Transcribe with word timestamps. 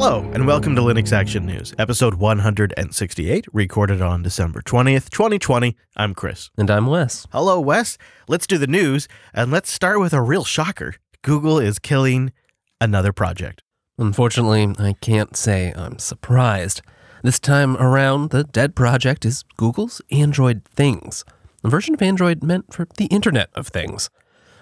Hello, 0.00 0.30
and 0.32 0.46
welcome 0.46 0.76
to 0.76 0.80
Linux 0.80 1.12
Action 1.12 1.44
News, 1.44 1.74
episode 1.76 2.14
168, 2.14 3.46
recorded 3.52 4.00
on 4.00 4.22
December 4.22 4.62
20th, 4.62 5.10
2020. 5.10 5.76
I'm 5.96 6.14
Chris. 6.14 6.50
And 6.56 6.70
I'm 6.70 6.86
Wes. 6.86 7.26
Hello, 7.32 7.58
Wes. 7.58 7.98
Let's 8.28 8.46
do 8.46 8.58
the 8.58 8.68
news, 8.68 9.08
and 9.34 9.50
let's 9.50 9.72
start 9.72 9.98
with 9.98 10.12
a 10.12 10.22
real 10.22 10.44
shocker. 10.44 10.94
Google 11.22 11.58
is 11.58 11.80
killing 11.80 12.32
another 12.80 13.12
project. 13.12 13.64
Unfortunately, 13.98 14.72
I 14.78 14.94
can't 15.00 15.36
say 15.36 15.74
I'm 15.76 15.98
surprised. 15.98 16.80
This 17.24 17.40
time 17.40 17.76
around, 17.76 18.30
the 18.30 18.44
dead 18.44 18.76
project 18.76 19.24
is 19.24 19.42
Google's 19.56 20.00
Android 20.12 20.64
Things, 20.64 21.24
a 21.64 21.68
version 21.68 21.94
of 21.94 22.02
Android 22.02 22.44
meant 22.44 22.72
for 22.72 22.86
the 22.98 23.06
Internet 23.06 23.50
of 23.56 23.66
Things. 23.66 24.10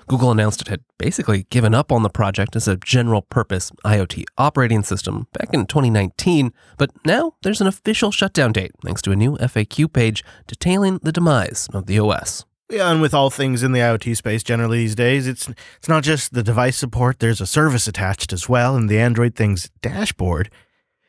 Google 0.09 0.30
announced 0.30 0.61
it 0.61 0.68
had 0.68 0.84
basically 0.98 1.46
given 1.50 1.75
up 1.75 1.91
on 1.91 2.02
the 2.04 2.09
project 2.09 2.54
as 2.54 2.68
a 2.68 2.77
general 2.77 3.22
purpose 3.22 3.72
IoT 3.84 4.25
operating 4.39 4.85
system 4.85 5.26
back 5.32 5.53
in 5.53 5.67
2019, 5.67 6.53
but 6.79 6.90
now 7.04 7.35
there's 7.43 7.61
an 7.61 7.67
official 7.67 8.12
shutdown 8.12 8.53
date 8.53 8.71
thanks 8.84 9.03
to 9.03 9.11
a 9.11 9.17
new 9.17 9.36
FAQ 9.39 9.93
page 9.93 10.22
detailing 10.46 11.00
the 11.03 11.11
demise 11.11 11.68
of 11.72 11.86
the 11.86 11.98
OS. 11.98 12.45
Yeah, 12.71 12.90
and 12.90 13.00
with 13.00 13.14
all 13.14 13.31
things 13.31 13.62
in 13.62 13.72
the 13.72 13.81
IoT 13.81 14.17
space 14.17 14.43
generally 14.43 14.79
these 14.79 14.95
days, 14.95 15.26
it's 15.26 15.48
it's 15.76 15.89
not 15.89 16.03
just 16.03 16.34
the 16.34 16.43
device 16.43 16.76
support, 16.76 17.18
there's 17.18 17.40
a 17.40 17.46
service 17.46 17.89
attached 17.89 18.32
as 18.32 18.48
well, 18.48 18.76
and 18.76 18.89
the 18.89 18.98
Android 18.98 19.34
Things 19.34 19.70
dashboard, 19.82 20.50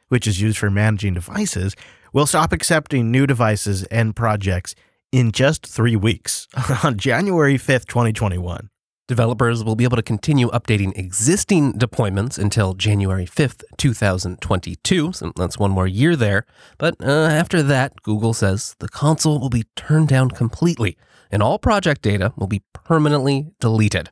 which 0.10 0.28
is 0.28 0.42
used 0.42 0.58
for 0.58 0.70
managing 0.70 1.16
devices, 1.16 1.76
will 2.14 2.28
stop 2.28 2.52
accepting 2.52 3.12
new 3.12 3.28
devices 3.28 3.84
and 3.86 4.16
projects 4.16 4.76
in 5.12 5.32
just 5.32 5.66
3 5.66 5.96
weeks 5.96 6.48
on 6.84 6.98
January 6.98 7.58
5th, 7.58 7.86
2021. 7.86 8.70
Developers 9.08 9.64
will 9.64 9.76
be 9.76 9.86
able 9.86 9.96
to 9.96 10.04
continue 10.04 10.50
updating 10.50 10.92
existing 10.98 11.74
deployments 11.74 12.38
until 12.38 12.74
January 12.74 13.26
5th, 13.26 13.64
2022. 13.78 15.14
So 15.14 15.32
that's 15.36 15.58
one 15.58 15.72
more 15.72 15.88
year 15.88 16.16
there. 16.16 16.46
But 16.78 16.96
uh, 17.02 17.06
after 17.06 17.64
that, 17.64 18.02
Google 18.04 18.34
says 18.34 18.76
the 18.80 18.90
console 18.90 19.40
will 19.40 19.50
be 19.50 19.64
turned 19.76 20.10
down 20.10 20.32
completely 20.32 20.98
and 21.32 21.42
all 21.42 21.60
project 21.60 22.02
data 22.02 22.34
will 22.36 22.48
be 22.48 22.62
permanently 22.74 23.48
deleted, 23.60 24.10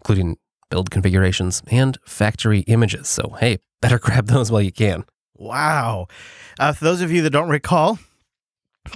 including 0.00 0.36
build 0.70 0.90
configurations 0.90 1.62
and 1.70 1.98
factory 2.04 2.60
images. 2.60 3.08
So, 3.08 3.36
hey, 3.40 3.58
better 3.80 3.98
grab 4.02 4.26
those 4.26 4.50
while 4.50 4.62
you 4.62 4.72
can. 4.72 5.04
Wow. 5.34 6.08
Uh, 6.58 6.72
for 6.72 6.84
those 6.84 7.00
of 7.00 7.10
you 7.10 7.22
that 7.22 7.30
don't 7.30 7.48
recall, 7.48 7.98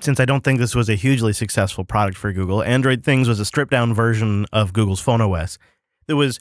since 0.00 0.20
I 0.20 0.24
don't 0.24 0.42
think 0.42 0.58
this 0.58 0.74
was 0.74 0.88
a 0.88 0.94
hugely 0.94 1.32
successful 1.32 1.84
product 1.84 2.16
for 2.16 2.32
Google, 2.32 2.62
Android 2.62 3.04
Things 3.04 3.28
was 3.28 3.40
a 3.40 3.44
stripped 3.44 3.70
down 3.70 3.94
version 3.94 4.46
of 4.52 4.72
Google's 4.72 5.00
Phone 5.00 5.20
OS 5.20 5.58
that 6.06 6.16
was 6.16 6.40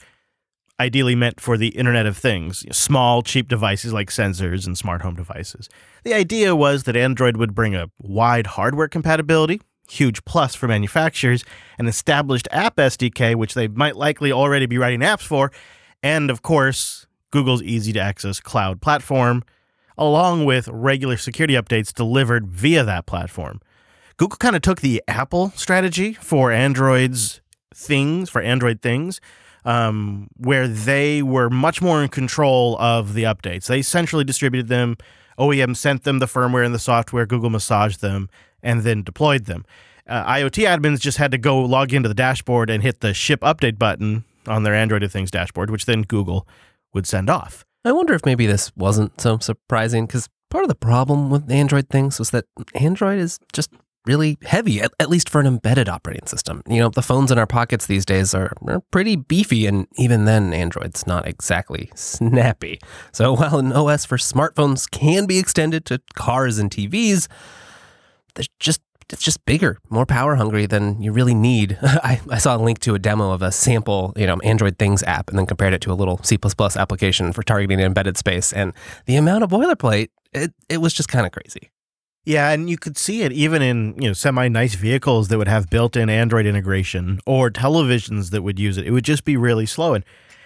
ideally 0.80 1.16
meant 1.16 1.40
for 1.40 1.58
the 1.58 1.70
Internet 1.70 2.06
of 2.06 2.18
Things, 2.18 2.66
small, 2.76 3.22
cheap 3.22 3.48
devices 3.48 3.94
like 3.94 4.10
sensors 4.10 4.66
and 4.66 4.78
smart 4.78 5.02
home 5.02 5.16
devices. 5.16 5.70
The 6.04 6.14
idea 6.14 6.56
was 6.56 6.84
that 6.84 6.96
Android 6.96 7.38
would 7.38 7.54
bring 7.54 7.76
a 7.76 7.90
wide 8.00 8.48
hardware 8.48 8.88
compatibility, 8.88 9.62
huge 9.90 10.26
plus 10.26 10.56
for 10.56 10.68
manufacturers, 10.68 11.44
an 11.78 11.88
established 11.88 12.48
app 12.52 12.78
SDK, 12.78 13.36
which 13.36 13.54
they 13.54 13.68
might 13.68 13.96
likely 13.96 14.32
already 14.32 14.66
be 14.66 14.78
writing 14.78 15.02
apps 15.02 15.22
for, 15.26 15.52
and 16.02 16.32
of 16.32 16.42
course, 16.42 17.08
Google's 17.32 17.64
easy 17.64 17.94
to 17.94 18.00
access 18.00 18.40
cloud 18.40 18.82
platform 18.82 19.44
along 19.98 20.46
with 20.46 20.68
regular 20.68 21.18
security 21.18 21.54
updates 21.54 21.94
delivered 21.94 22.48
via 22.48 22.84
that 22.84 23.06
platform. 23.06 23.62
Google 24.18 24.38
kind 24.38 24.56
of 24.56 24.62
took 24.62 24.82
the 24.82 25.02
Apple 25.08 25.52
strategy 25.56 26.14
for 26.14 26.52
Android's 26.52 27.42
things, 27.74 28.30
for 28.30 28.42
Android 28.42 28.82
things, 28.82 29.20
um, 29.66 30.28
where 30.38 30.68
they 30.68 31.22
were 31.22 31.50
much 31.50 31.82
more 31.82 32.02
in 32.04 32.10
control 32.10 32.78
of 32.80 33.14
the 33.14 33.24
updates. 33.24 33.68
They 33.68 33.82
centrally 33.82 34.24
distributed 34.24 34.68
them. 34.68 34.98
OEM 35.40 35.76
sent 35.76 36.04
them 36.04 36.20
the 36.20 36.26
firmware 36.26 36.66
and 36.66 36.76
the 36.76 36.80
software. 36.80 37.26
Google 37.26 37.50
massaged 37.50 38.02
them 38.02 38.30
and 38.62 38.82
then 38.82 39.04
deployed 39.04 39.46
them. 39.46 39.66
Uh, 40.08 40.24
IoT 40.26 40.68
admins 40.68 41.00
just 41.00 41.18
had 41.18 41.32
to 41.32 41.38
go 41.38 41.62
log 41.62 41.94
into 41.94 42.10
the 42.10 42.16
dashboard 42.16 42.70
and 42.70 42.84
hit 42.84 43.00
the 43.00 43.14
ship 43.14 43.40
update 43.42 43.80
button 43.80 44.26
on 44.48 44.64
their 44.64 44.76
Android 44.76 45.02
of 45.04 45.12
Things 45.12 45.32
dashboard, 45.32 45.70
which 45.70 45.86
then 45.86 46.02
Google 46.04 46.48
would 46.94 47.08
send 47.08 47.30
off. 47.30 47.66
I 47.86 47.92
wonder 47.92 48.14
if 48.14 48.26
maybe 48.26 48.48
this 48.48 48.72
wasn't 48.76 49.20
so 49.20 49.38
surprising 49.40 50.06
because 50.06 50.30
part 50.50 50.64
of 50.64 50.70
the 50.70 50.76
problem 50.76 51.30
with 51.30 51.52
Android 51.52 51.90
things 51.90 52.20
was 52.20 52.30
that 52.32 52.46
Android 52.76 53.20
is 53.20 53.40
just 53.52 53.72
really 54.06 54.38
heavy, 54.44 54.82
at, 54.82 54.92
at, 55.00 55.10
least 55.10 55.30
for 55.30 55.40
an 55.40 55.48
embedded 55.48 55.88
operating 55.88 56.28
system. 56.28 56.62
You 56.68 56.80
know, 56.80 56.90
the 56.90 57.02
phones 57.02 57.32
in 57.32 57.38
our 57.38 57.48
pockets 57.48 57.86
these 57.86 58.06
days 58.06 58.34
are, 58.34 58.54
are, 58.68 58.82
pretty 58.92 59.16
beefy, 59.16 59.66
and 59.66 59.88
even 59.96 60.26
then, 60.26 60.54
Android's 60.54 61.08
not 61.08 61.28
exactly 61.28 61.90
snappy. 61.96 62.80
So 63.12 63.34
while 63.38 63.60
an 63.60 63.72
OS 63.72 64.06
for 64.06 64.18
smartphones 64.18 64.90
can 64.90 65.26
be 65.26 65.40
extended 65.40 65.86
to 65.86 66.02
cars 66.16 66.60
and 66.60 66.70
TVs, 66.70 67.28
there's 68.36 68.50
just 68.60 68.82
it's 69.14 69.24
just 69.24 69.46
bigger, 69.46 69.78
more 69.90 70.06
power 70.06 70.36
hungry 70.36 70.66
than 70.66 71.02
you 71.02 71.14
really 71.14 71.36
need. 71.36 71.78
I, 71.84 72.20
I 72.30 72.40
saw 72.40 72.58
a 72.58 72.60
link 72.60 72.80
to 72.80 72.96
a 72.96 73.00
demo 73.00 73.32
of 73.32 73.42
a 73.42 73.52
sample, 73.52 74.12
you 74.18 74.26
know, 74.26 74.38
Android 74.44 74.78
Things 74.78 75.04
app, 75.04 75.30
and 75.30 75.38
then 75.38 75.46
compared 75.46 75.74
it 75.74 75.82
to 75.82 75.92
a 75.92 75.94
little 75.94 76.18
C 76.24 76.38
application 76.76 77.32
for 77.32 77.44
targeting 77.44 77.80
an 77.80 77.86
embedded 77.86 78.18
space, 78.18 78.52
and 78.52 78.74
the 79.06 79.16
amount 79.16 79.44
of 79.44 79.52
boilerplate, 79.52 80.10
it 80.34 80.54
it 80.68 80.78
was 80.78 80.94
just 80.94 81.10
kind 81.10 81.26
of 81.26 81.32
crazy. 81.32 81.70
Yeah, 82.26 82.52
and 82.52 82.70
you 82.70 82.78
could 82.78 82.98
see 82.98 83.22
it 83.22 83.32
even 83.32 83.62
in 83.62 83.96
you 84.02 84.08
know 84.08 84.14
semi 84.14 84.48
nice 84.48 84.76
vehicles 84.76 85.28
that 85.28 85.38
would 85.38 85.48
have 85.48 85.70
built-in 85.70 86.10
Android 86.10 86.46
integration 86.46 87.20
or 87.26 87.52
televisions 87.52 88.32
that 88.32 88.42
would 88.42 88.60
use 88.60 88.78
it. 88.78 88.88
It 88.88 88.92
would 88.92 89.06
just 89.06 89.26
be 89.26 89.38
really 89.38 89.68
slow, 89.68 89.94
and 89.94 90.04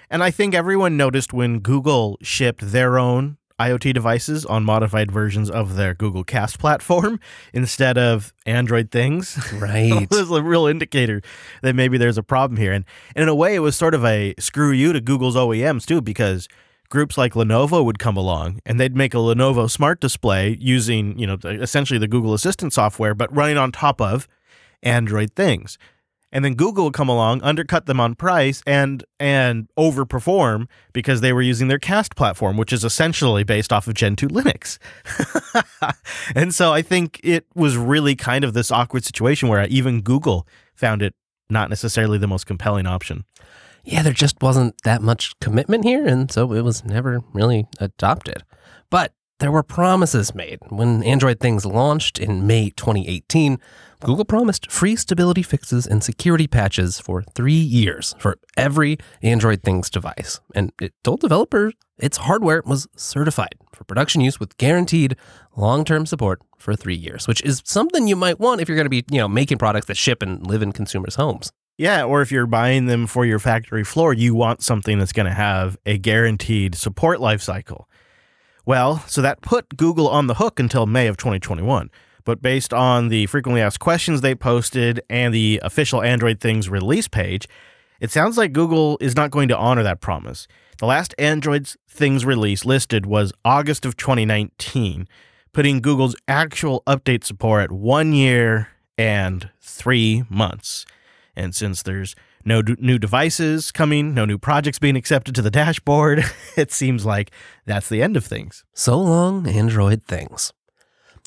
and 0.09 0.23
I 0.23 0.31
think 0.31 0.53
everyone 0.53 0.97
noticed 0.97 1.33
when 1.33 1.59
Google 1.59 2.17
shipped 2.21 2.71
their 2.71 2.99
own 2.99 3.37
IoT 3.59 3.93
devices 3.93 4.45
on 4.45 4.63
modified 4.63 5.11
versions 5.11 5.49
of 5.49 5.75
their 5.75 5.95
Google 5.95 6.23
Cast 6.23 6.59
platform 6.59 7.19
instead 7.53 7.97
of 7.97 8.33
Android 8.45 8.91
things. 8.91 9.37
Right. 9.57 10.03
it 10.03 10.11
was 10.11 10.29
a 10.29 10.43
real 10.43 10.67
indicator 10.67 11.21
that 11.63 11.73
maybe 11.73 11.97
there's 11.97 12.17
a 12.17 12.23
problem 12.23 12.57
here. 12.57 12.71
And, 12.71 12.85
and 13.15 13.23
in 13.23 13.29
a 13.29 13.33
way, 13.33 13.55
it 13.55 13.59
was 13.59 13.75
sort 13.75 13.95
of 13.95 14.05
a 14.05 14.35
screw 14.37 14.71
you 14.71 14.93
to 14.93 15.01
Google's 15.01 15.35
OEMs 15.35 15.85
too, 15.85 15.99
because 15.99 16.47
groups 16.89 17.17
like 17.17 17.33
Lenovo 17.33 17.83
would 17.83 17.97
come 17.97 18.17
along 18.17 18.59
and 18.65 18.79
they'd 18.79 18.95
make 18.95 19.13
a 19.15 19.17
Lenovo 19.17 19.69
smart 19.69 19.99
display 19.99 20.57
using, 20.59 21.17
you 21.17 21.25
know, 21.25 21.37
essentially 21.43 21.97
the 21.97 22.07
Google 22.07 22.33
Assistant 22.33 22.71
software, 22.73 23.15
but 23.15 23.35
running 23.35 23.57
on 23.57 23.71
top 23.71 23.99
of 23.99 24.27
Android 24.83 25.33
things 25.33 25.77
and 26.31 26.43
then 26.43 26.55
Google 26.55 26.85
would 26.85 26.93
come 26.93 27.09
along, 27.09 27.41
undercut 27.41 27.85
them 27.85 27.99
on 27.99 28.15
price, 28.15 28.61
and 28.67 29.03
and 29.19 29.69
overperform 29.77 30.67
because 30.93 31.21
they 31.21 31.33
were 31.33 31.41
using 31.41 31.67
their 31.67 31.79
Cast 31.79 32.15
platform, 32.15 32.57
which 32.57 32.73
is 32.73 32.83
essentially 32.83 33.43
based 33.43 33.71
off 33.71 33.87
of 33.87 33.93
Gentoo 33.93 34.27
Linux. 34.27 34.77
and 36.35 36.53
so 36.53 36.73
I 36.73 36.81
think 36.81 37.19
it 37.23 37.45
was 37.55 37.77
really 37.77 38.15
kind 38.15 38.43
of 38.43 38.53
this 38.53 38.71
awkward 38.71 39.03
situation 39.03 39.49
where 39.49 39.65
even 39.67 40.01
Google 40.01 40.47
found 40.75 41.01
it 41.01 41.15
not 41.49 41.69
necessarily 41.69 42.17
the 42.17 42.27
most 42.27 42.45
compelling 42.45 42.85
option. 42.85 43.23
Yeah, 43.83 44.03
there 44.03 44.13
just 44.13 44.41
wasn't 44.41 44.75
that 44.83 45.01
much 45.01 45.39
commitment 45.39 45.85
here, 45.85 46.05
and 46.05 46.29
so 46.29 46.51
it 46.51 46.61
was 46.61 46.83
never 46.83 47.21
really 47.31 47.67
adopted. 47.79 48.43
But 48.89 49.13
there 49.39 49.51
were 49.51 49.63
promises 49.63 50.35
made. 50.35 50.59
When 50.69 51.03
Android 51.03 51.39
Things 51.39 51.65
launched 51.65 52.19
in 52.19 52.45
May 52.45 52.71
2018, 52.71 53.59
Google 54.01 54.25
promised 54.25 54.71
free 54.71 54.95
stability 54.95 55.41
fixes 55.41 55.87
and 55.87 56.03
security 56.03 56.45
patches 56.45 56.99
for 56.99 57.23
three 57.23 57.53
years 57.53 58.15
for 58.19 58.37
every 58.55 58.97
Android 59.23 59.63
Things 59.63 59.89
device. 59.89 60.39
And 60.53 60.71
it 60.79 60.93
told 61.03 61.21
developers 61.21 61.73
its 61.97 62.17
hardware 62.17 62.61
was 62.63 62.87
certified 62.95 63.55
for 63.73 63.83
production 63.85 64.21
use 64.21 64.39
with 64.39 64.55
guaranteed 64.57 65.15
long-term 65.55 66.05
support 66.05 66.41
for 66.59 66.75
three 66.75 66.95
years, 66.95 67.27
which 67.27 67.41
is 67.41 67.63
something 67.65 68.07
you 68.07 68.15
might 68.15 68.39
want 68.39 68.61
if 68.61 68.69
you're 68.69 68.75
going 68.75 68.85
to 68.85 68.89
be, 68.89 69.03
you 69.09 69.17
know, 69.17 69.27
making 69.27 69.57
products 69.57 69.87
that 69.87 69.97
ship 69.97 70.21
and 70.21 70.45
live 70.45 70.61
in 70.61 70.71
consumers' 70.71 71.15
homes. 71.15 71.51
Yeah, 71.79 72.03
or 72.03 72.21
if 72.21 72.31
you're 72.31 72.47
buying 72.47 72.85
them 72.85 73.07
for 73.07 73.25
your 73.25 73.39
factory 73.39 73.83
floor, 73.83 74.13
you 74.13 74.35
want 74.35 74.61
something 74.61 74.99
that's 74.99 75.11
going 75.11 75.27
to 75.27 75.33
have 75.33 75.77
a 75.85 75.97
guaranteed 75.97 76.75
support 76.75 77.19
lifecycle. 77.19 77.85
Well, 78.65 78.99
so 79.07 79.21
that 79.21 79.41
put 79.41 79.77
Google 79.77 80.09
on 80.09 80.27
the 80.27 80.35
hook 80.35 80.59
until 80.59 80.85
May 80.85 81.07
of 81.07 81.17
2021. 81.17 81.89
But 82.27 82.41
based 82.41 82.73
on 82.73 83.07
the 83.07 83.25
frequently 83.27 83.61
asked 83.61 83.79
questions 83.79 84.19
they 84.19 84.35
posted 84.35 84.99
and 85.09 85.33
the 85.33 85.61
official 85.63 86.03
Android 86.03 86.41
Things 86.41 86.67
release 86.67 87.07
page, 87.07 87.47
it 88.01 88.11
sounds 88.11 88.37
like 88.37 88.51
Google 88.51 88.97
is 88.99 89.15
not 89.15 89.31
going 89.31 89.47
to 89.47 89.57
honor 89.57 89.81
that 89.83 90.01
promise. 90.01 90.45
The 90.79 90.87
last 90.87 91.15
Android 91.17 91.73
Things 91.87 92.25
release 92.25 92.65
listed 92.65 93.05
was 93.05 93.31
August 93.45 93.85
of 93.85 93.95
2019, 93.95 95.07
putting 95.53 95.79
Google's 95.79 96.17
actual 96.27 96.83
update 96.85 97.23
support 97.23 97.63
at 97.63 97.71
one 97.71 98.11
year 98.11 98.71
and 98.97 99.49
three 99.61 100.25
months. 100.29 100.85
And 101.33 101.55
since 101.55 101.81
there's 101.81 102.13
no 102.43 102.61
d- 102.61 102.75
new 102.77 102.99
devices 102.99 103.71
coming, 103.71 104.13
no 104.13 104.25
new 104.25 104.37
projects 104.37 104.79
being 104.79 104.97
accepted 104.97 105.33
to 105.35 105.41
the 105.41 105.49
dashboard. 105.49 106.25
it 106.57 106.73
seems 106.73 107.05
like 107.05 107.31
that's 107.65 107.87
the 107.87 108.03
end 108.03 108.17
of 108.17 108.25
things. 108.25 108.65
So 108.73 108.99
long, 108.99 109.47
Android 109.47 110.03
things. 110.03 110.51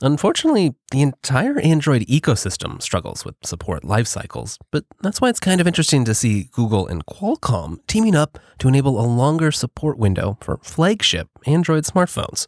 Unfortunately, 0.02 0.74
the 0.92 1.02
entire 1.02 1.58
Android 1.60 2.02
ecosystem 2.06 2.80
struggles 2.80 3.24
with 3.24 3.34
support 3.44 3.84
life 3.84 4.06
cycles, 4.06 4.58
but 4.70 4.84
that's 5.02 5.20
why 5.20 5.28
it's 5.28 5.40
kind 5.40 5.60
of 5.60 5.66
interesting 5.66 6.04
to 6.06 6.14
see 6.14 6.48
Google 6.52 6.86
and 6.86 7.04
Qualcomm 7.04 7.78
teaming 7.86 8.16
up 8.16 8.38
to 8.60 8.68
enable 8.68 8.98
a 8.98 9.04
longer 9.04 9.52
support 9.52 9.98
window 9.98 10.38
for 10.40 10.58
flagship 10.62 11.28
Android 11.46 11.84
smartphones. 11.84 12.46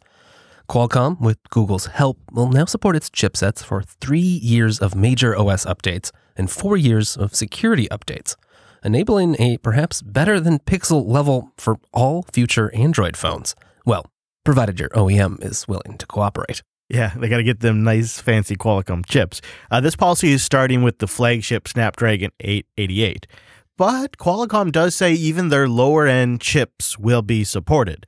Qualcomm, 0.67 1.19
with 1.19 1.37
Google's 1.49 1.87
help, 1.87 2.17
will 2.31 2.49
now 2.49 2.65
support 2.65 2.95
its 2.95 3.09
chipsets 3.09 3.63
for 3.63 3.83
three 3.83 4.19
years 4.19 4.79
of 4.79 4.95
major 4.95 5.37
OS 5.37 5.65
updates 5.65 6.09
and 6.35 6.49
four 6.49 6.75
years 6.75 7.15
of 7.15 7.35
security 7.35 7.87
updates, 7.91 8.35
enabling 8.83 9.39
a 9.39 9.57
perhaps 9.57 10.01
better 10.01 10.39
than 10.39 10.59
Pixel 10.59 11.05
level 11.05 11.51
for 11.57 11.77
all 11.93 12.23
future 12.31 12.73
Android 12.73 13.15
phones. 13.15 13.55
Well, 13.85 14.07
provided 14.43 14.79
your 14.79 14.89
OEM 14.89 15.43
is 15.43 15.67
willing 15.67 15.97
to 15.99 16.07
cooperate. 16.07 16.63
Yeah, 16.89 17.13
they 17.15 17.29
got 17.29 17.37
to 17.37 17.43
get 17.43 17.61
them 17.61 17.83
nice, 17.83 18.19
fancy 18.19 18.55
Qualcomm 18.55 19.05
chips. 19.05 19.41
Uh, 19.71 19.79
this 19.79 19.95
policy 19.95 20.31
is 20.31 20.43
starting 20.43 20.83
with 20.83 20.99
the 20.99 21.07
flagship 21.07 21.67
Snapdragon 21.67 22.31
888. 22.39 23.25
But 23.77 24.17
Qualcomm 24.17 24.71
does 24.71 24.93
say 24.93 25.13
even 25.13 25.49
their 25.49 25.67
lower 25.67 26.05
end 26.05 26.41
chips 26.41 26.97
will 26.99 27.23
be 27.23 27.43
supported 27.43 28.05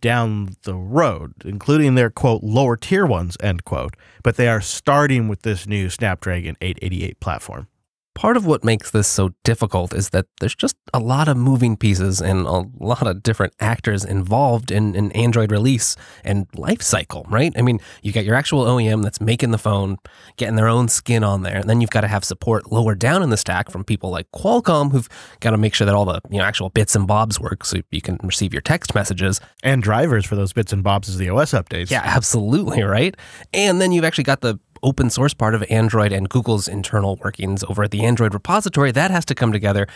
down 0.00 0.56
the 0.64 0.74
road, 0.74 1.32
including 1.44 1.94
their 1.94 2.10
quote 2.10 2.42
lower 2.42 2.76
tier 2.76 3.06
ones, 3.06 3.36
end 3.40 3.64
quote. 3.64 3.94
But 4.22 4.36
they 4.36 4.48
are 4.48 4.60
starting 4.60 5.28
with 5.28 5.42
this 5.42 5.66
new 5.66 5.88
Snapdragon 5.88 6.56
888 6.60 7.20
platform. 7.20 7.68
Part 8.14 8.36
of 8.36 8.46
what 8.46 8.62
makes 8.62 8.92
this 8.92 9.08
so 9.08 9.30
difficult 9.42 9.92
is 9.92 10.10
that 10.10 10.26
there's 10.38 10.54
just 10.54 10.76
a 10.92 11.00
lot 11.00 11.26
of 11.26 11.36
moving 11.36 11.76
pieces 11.76 12.20
and 12.20 12.46
a 12.46 12.64
lot 12.78 13.06
of 13.06 13.22
different 13.24 13.54
actors 13.58 14.04
involved 14.04 14.70
in 14.70 14.94
an 14.94 15.10
Android 15.12 15.50
release 15.50 15.96
and 16.22 16.46
life 16.54 16.80
cycle, 16.80 17.26
right? 17.28 17.52
I 17.56 17.62
mean, 17.62 17.80
you 18.02 18.12
got 18.12 18.24
your 18.24 18.36
actual 18.36 18.64
OEM 18.64 19.02
that's 19.02 19.20
making 19.20 19.50
the 19.50 19.58
phone, 19.58 19.96
getting 20.36 20.54
their 20.54 20.68
own 20.68 20.88
skin 20.88 21.24
on 21.24 21.42
there, 21.42 21.56
and 21.56 21.68
then 21.68 21.80
you've 21.80 21.90
got 21.90 22.02
to 22.02 22.08
have 22.08 22.24
support 22.24 22.70
lower 22.70 22.94
down 22.94 23.22
in 23.22 23.30
the 23.30 23.36
stack 23.36 23.68
from 23.68 23.82
people 23.82 24.10
like 24.10 24.30
Qualcomm 24.32 24.92
who've 24.92 25.08
got 25.40 25.50
to 25.50 25.58
make 25.58 25.74
sure 25.74 25.84
that 25.84 25.94
all 25.94 26.04
the, 26.04 26.20
you 26.30 26.38
know, 26.38 26.44
actual 26.44 26.70
bits 26.70 26.94
and 26.94 27.08
bobs 27.08 27.40
work 27.40 27.64
so 27.64 27.78
you 27.90 28.00
can 28.00 28.18
receive 28.22 28.52
your 28.52 28.62
text 28.62 28.94
messages 28.94 29.40
and 29.64 29.82
drivers 29.82 30.24
for 30.24 30.36
those 30.36 30.52
bits 30.52 30.72
and 30.72 30.84
bobs 30.84 31.08
as 31.08 31.18
the 31.18 31.28
OS 31.30 31.50
updates. 31.50 31.90
Yeah, 31.90 32.02
absolutely, 32.04 32.84
right? 32.84 33.16
And 33.52 33.80
then 33.80 33.90
you've 33.90 34.04
actually 34.04 34.24
got 34.24 34.40
the 34.40 34.58
open 34.84 35.10
source 35.10 35.34
part 35.34 35.54
of 35.54 35.64
Android 35.68 36.12
and 36.12 36.28
Google's 36.28 36.68
internal 36.68 37.16
workings 37.16 37.64
over 37.64 37.82
at 37.82 37.90
the 37.90 38.04
Android 38.04 38.34
repository. 38.34 38.92
That 38.92 39.10
has 39.10 39.24
to 39.24 39.34
come 39.34 39.50
together. 39.50 39.88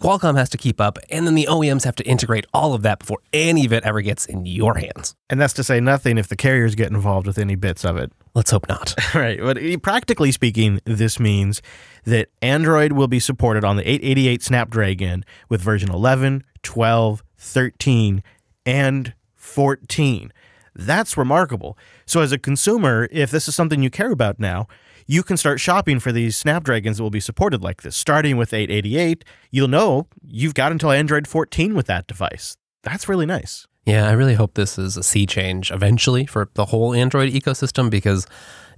Qualcomm 0.00 0.36
has 0.36 0.50
to 0.50 0.58
keep 0.58 0.78
up, 0.80 0.98
and 1.10 1.26
then 1.26 1.34
the 1.34 1.46
OEMs 1.48 1.84
have 1.84 1.96
to 1.96 2.04
integrate 2.04 2.44
all 2.52 2.74
of 2.74 2.82
that 2.82 2.98
before 2.98 3.18
any 3.32 3.64
of 3.64 3.72
it 3.72 3.82
ever 3.84 4.02
gets 4.02 4.26
in 4.26 4.44
your 4.44 4.74
hands. 4.74 5.14
And 5.30 5.40
that's 5.40 5.54
to 5.54 5.64
say 5.64 5.80
nothing 5.80 6.18
if 6.18 6.28
the 6.28 6.36
carriers 6.36 6.74
get 6.74 6.90
involved 6.90 7.26
with 7.26 7.38
any 7.38 7.54
bits 7.54 7.84
of 7.84 7.96
it. 7.96 8.12
Let's 8.34 8.50
hope 8.50 8.68
not. 8.68 8.94
right. 9.14 9.40
But 9.40 9.56
eh, 9.56 9.76
practically 9.82 10.32
speaking, 10.32 10.80
this 10.84 11.18
means 11.18 11.62
that 12.04 12.28
Android 12.42 12.92
will 12.92 13.08
be 13.08 13.18
supported 13.18 13.64
on 13.64 13.76
the 13.76 13.88
888 13.88 14.42
Snapdragon 14.42 15.24
with 15.48 15.62
version 15.62 15.90
11, 15.90 16.44
12, 16.62 17.22
13, 17.38 18.22
and 18.66 19.14
14. 19.34 20.32
That's 20.76 21.16
remarkable. 21.16 21.78
So, 22.04 22.20
as 22.20 22.32
a 22.32 22.38
consumer, 22.38 23.08
if 23.10 23.30
this 23.30 23.48
is 23.48 23.54
something 23.54 23.82
you 23.82 23.90
care 23.90 24.12
about 24.12 24.38
now, 24.38 24.68
you 25.06 25.22
can 25.22 25.36
start 25.36 25.58
shopping 25.58 26.00
for 26.00 26.12
these 26.12 26.36
Snapdragons 26.36 26.98
that 26.98 27.02
will 27.02 27.10
be 27.10 27.20
supported 27.20 27.62
like 27.62 27.82
this. 27.82 27.96
Starting 27.96 28.36
with 28.36 28.52
888, 28.52 29.24
you'll 29.50 29.68
know 29.68 30.08
you've 30.22 30.54
got 30.54 30.72
until 30.72 30.90
Android 30.90 31.26
14 31.26 31.74
with 31.74 31.86
that 31.86 32.06
device. 32.06 32.56
That's 32.82 33.08
really 33.08 33.26
nice. 33.26 33.66
Yeah, 33.86 34.08
I 34.08 34.12
really 34.12 34.34
hope 34.34 34.54
this 34.54 34.78
is 34.78 34.96
a 34.96 35.02
sea 35.02 35.26
change 35.26 35.70
eventually 35.70 36.26
for 36.26 36.50
the 36.54 36.66
whole 36.66 36.92
Android 36.92 37.32
ecosystem 37.32 37.88
because 37.88 38.26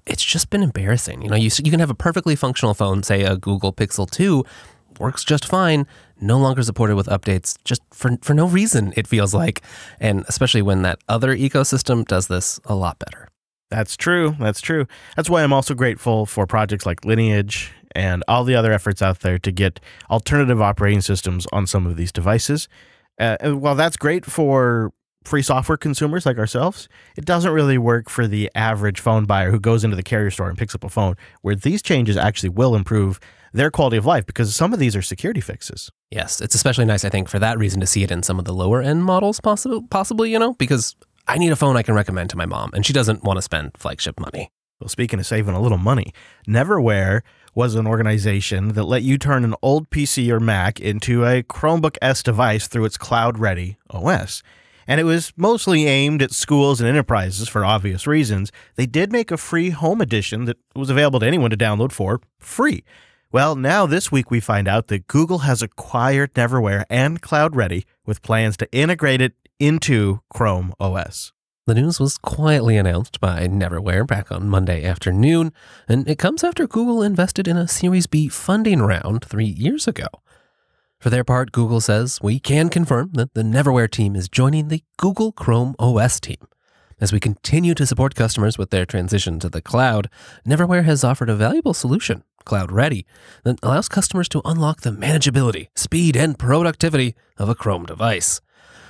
it's 0.07 0.25
just 0.25 0.51
been 0.51 0.63
embarrassing. 0.63 1.23
You 1.23 1.31
know, 1.31 1.37
you, 1.37 1.51
you 1.65 1.71
can 1.71 1.81
have 1.81 1.91
a 1.91 1.95
perfectly 1.95 2.37
functional 2.37 2.75
phone, 2.75 3.03
say 3.03 3.25
a 3.25 3.37
Google 3.37 3.73
Pixel 3.73 4.09
2, 4.09 4.45
works 4.99 5.25
just 5.25 5.47
fine, 5.47 5.87
no 6.21 6.39
longer 6.39 6.63
supported 6.63 6.97
with 6.97 7.07
updates 7.07 7.57
just 7.65 7.83
for, 7.93 8.17
for 8.23 8.35
no 8.35 8.47
reason, 8.47 8.93
it 8.97 9.07
feels 9.07 9.35
like. 9.35 9.63
And 10.01 10.25
especially 10.29 10.63
when 10.63 10.83
that 10.83 10.99
other 11.09 11.37
ecosystem 11.37 12.07
does 12.07 12.29
this 12.29 12.61
a 12.65 12.75
lot 12.75 12.99
better. 12.99 13.29
That's 13.71 13.97
true. 13.97 14.35
That's 14.39 14.61
true. 14.61 14.87
That's 15.17 15.29
why 15.29 15.43
I'm 15.43 15.53
also 15.53 15.75
grateful 15.75 16.27
for 16.27 16.47
projects 16.47 16.87
like 16.87 17.05
Lineage 17.05 17.73
and 17.95 18.25
all 18.29 18.45
the 18.45 18.55
other 18.55 18.73
efforts 18.73 19.03
out 19.03 19.21
there 19.21 19.39
to 19.39 19.53
get 19.53 19.81
alternative 20.11 20.61
operating 20.61 21.01
systems 21.01 21.47
on 21.53 21.67
some 21.67 21.87
of 21.87 21.97
these 21.97 22.13
devices. 22.13 22.69
Uh, 23.19 23.37
while 23.51 23.75
that's 23.75 23.97
great 23.97 24.25
for 24.25 24.93
free 25.25 25.43
software 25.43 25.77
consumers 25.77 26.25
like 26.25 26.39
ourselves, 26.39 26.89
it 27.17 27.25
doesn't 27.25 27.53
really 27.53 27.77
work 27.77 28.09
for 28.09 28.27
the 28.27 28.51
average 28.55 29.01
phone 29.01 29.27
buyer 29.27 29.51
who 29.51 29.61
goes 29.61 29.85
into 29.85 29.97
the 29.97 30.03
carrier 30.03 30.31
store 30.31 30.49
and 30.49 30.57
picks 30.57 30.75
up 30.75 30.85
a 30.85 30.89
phone, 30.89 31.15
where 31.43 31.55
these 31.55 31.83
changes 31.83 32.17
actually 32.17 32.49
will 32.49 32.75
improve 32.75 33.21
their 33.53 33.71
quality 33.71 33.97
of 33.97 34.07
life 34.07 34.27
because 34.27 34.55
some 34.55 34.73
of 34.73 34.79
these 34.79 34.95
are 34.97 35.03
security 35.03 35.41
fixes. 35.41 35.91
Yes, 36.11 36.41
it's 36.41 36.55
especially 36.55 36.85
nice, 36.85 37.05
I 37.05 37.09
think, 37.09 37.29
for 37.29 37.39
that 37.39 37.59
reason 37.59 37.81
to 37.81 37.87
see 37.87 38.03
it 38.03 38.11
in 38.11 38.23
some 38.23 38.39
of 38.39 38.45
the 38.45 38.55
lower 38.55 38.83
end 38.83 39.05
models, 39.05 39.41
possibly, 39.41 39.83
possibly, 39.91 40.33
you 40.33 40.39
know, 40.39 40.55
because 40.55 40.97
I 41.27 41.39
need 41.39 41.53
a 41.53 41.57
phone 41.57 41.77
I 41.77 41.83
can 41.83 41.95
recommend 41.95 42.31
to 42.31 42.37
my 42.37 42.47
mom, 42.47 42.71
and 42.73 42.87
she 42.87 42.93
doesn't 42.93 43.23
want 43.23 43.37
to 43.37 43.43
spend 43.43 43.73
flagship 43.77 44.19
money. 44.19 44.51
Well, 44.81 44.89
speaking 44.89 45.19
of 45.19 45.27
saving 45.27 45.55
a 45.55 45.61
little 45.61 45.79
money, 45.79 46.13
Neverware 46.47 47.23
was 47.55 47.75
an 47.75 47.87
organization 47.87 48.69
that 48.69 48.85
let 48.85 49.03
you 49.03 49.19
turn 49.19 49.45
an 49.45 49.55
old 49.61 49.91
PC 49.91 50.31
or 50.31 50.39
Mac 50.39 50.79
into 50.79 51.25
a 51.25 51.43
Chromebook 51.43 51.97
S 52.01 52.23
device 52.23 52.69
through 52.69 52.85
its 52.85 52.97
cloud 52.97 53.39
ready 53.39 53.77
OS. 53.91 54.43
And 54.87 55.01
it 55.01 55.05
was 55.05 55.33
mostly 55.37 55.87
aimed 55.87 56.23
at 56.23 56.31
schools 56.31 56.81
and 56.81 56.89
enterprises 56.89 57.49
for 57.49 57.65
obvious 57.65 58.07
reasons. 58.07 58.51
They 58.77 58.87
did 58.87 59.13
make 59.13 59.31
a 59.31 59.37
free 59.37 59.71
home 59.71 60.01
edition 60.01 60.45
that 60.47 60.57
was 60.75 60.89
available 60.89 61.21
to 61.21 61.27
anyone 61.27 61.51
to 61.51 61.57
download 61.57 61.93
for 61.93 62.21
free. 62.39 62.85
Well, 63.31 63.57
now 63.57 63.85
this 63.85 64.11
week 64.11 64.31
we 64.31 64.41
find 64.41 64.67
out 64.67 64.87
that 64.87 65.07
Google 65.07 65.41
has 65.41 65.61
acquired 65.61 66.33
Neverware 66.33 66.85
and 66.89 67.21
Cloud 67.21 67.55
Ready 67.55 67.85
with 68.07 68.23
plans 68.23 68.57
to 68.57 68.73
integrate 68.73 69.21
it 69.21 69.35
into 69.59 70.21
Chrome 70.33 70.73
OS. 70.81 71.35
The 71.67 71.75
news 71.75 72.01
was 72.01 72.17
quietly 72.17 72.79
announced 72.79 73.21
by 73.21 73.47
Neverware 73.47 74.07
back 74.07 74.33
on 74.33 74.49
Monday 74.49 74.83
afternoon, 74.83 75.53
and 75.87 76.09
it 76.09 76.19
comes 76.19 76.43
after 76.43 76.67
Google 76.67 77.03
invested 77.03 77.47
in 77.47 77.59
a 77.59 77.69
Series 77.69 78.07
B 78.07 78.29
funding 78.29 78.81
round 78.81 79.27
three 79.27 79.45
years 79.45 79.87
ago. 79.87 80.07
For 80.99 81.11
their 81.11 81.23
part, 81.23 81.53
Google 81.53 81.83
says, 81.83 82.23
We 82.23 82.41
can 82.41 82.71
confirm 82.71 83.11
that 83.13 83.35
the 83.35 83.43
Neverware 83.43 83.91
team 83.91 84.17
is 84.17 84.31
joining 84.31 84.69
the 84.69 84.83
Google 84.97 85.33
Chrome 85.33 85.75
OS 85.79 86.19
team. 86.19 86.49
As 86.99 87.13
we 87.13 87.21
continue 87.21 87.75
to 87.75 87.85
support 87.85 88.15
customers 88.15 88.57
with 88.57 88.71
their 88.71 88.87
transition 88.87 89.39
to 89.41 89.51
the 89.51 89.61
cloud, 89.61 90.09
Neverware 90.47 90.85
has 90.85 91.05
offered 91.05 91.29
a 91.29 91.37
valuable 91.37 91.75
solution 91.75 92.25
cloud 92.45 92.73
ready 92.73 93.05
that 93.45 93.59
allows 93.63 93.89
customers 93.89 94.29
to 94.31 94.43
unlock 94.45 94.81
the 94.81 94.91
manageability, 94.91 95.67
speed, 95.75 96.17
and 96.17 96.39
productivity 96.39 97.15
of 97.37 97.49
a 97.49 97.55
Chrome 97.55 97.87
device. 97.87 98.41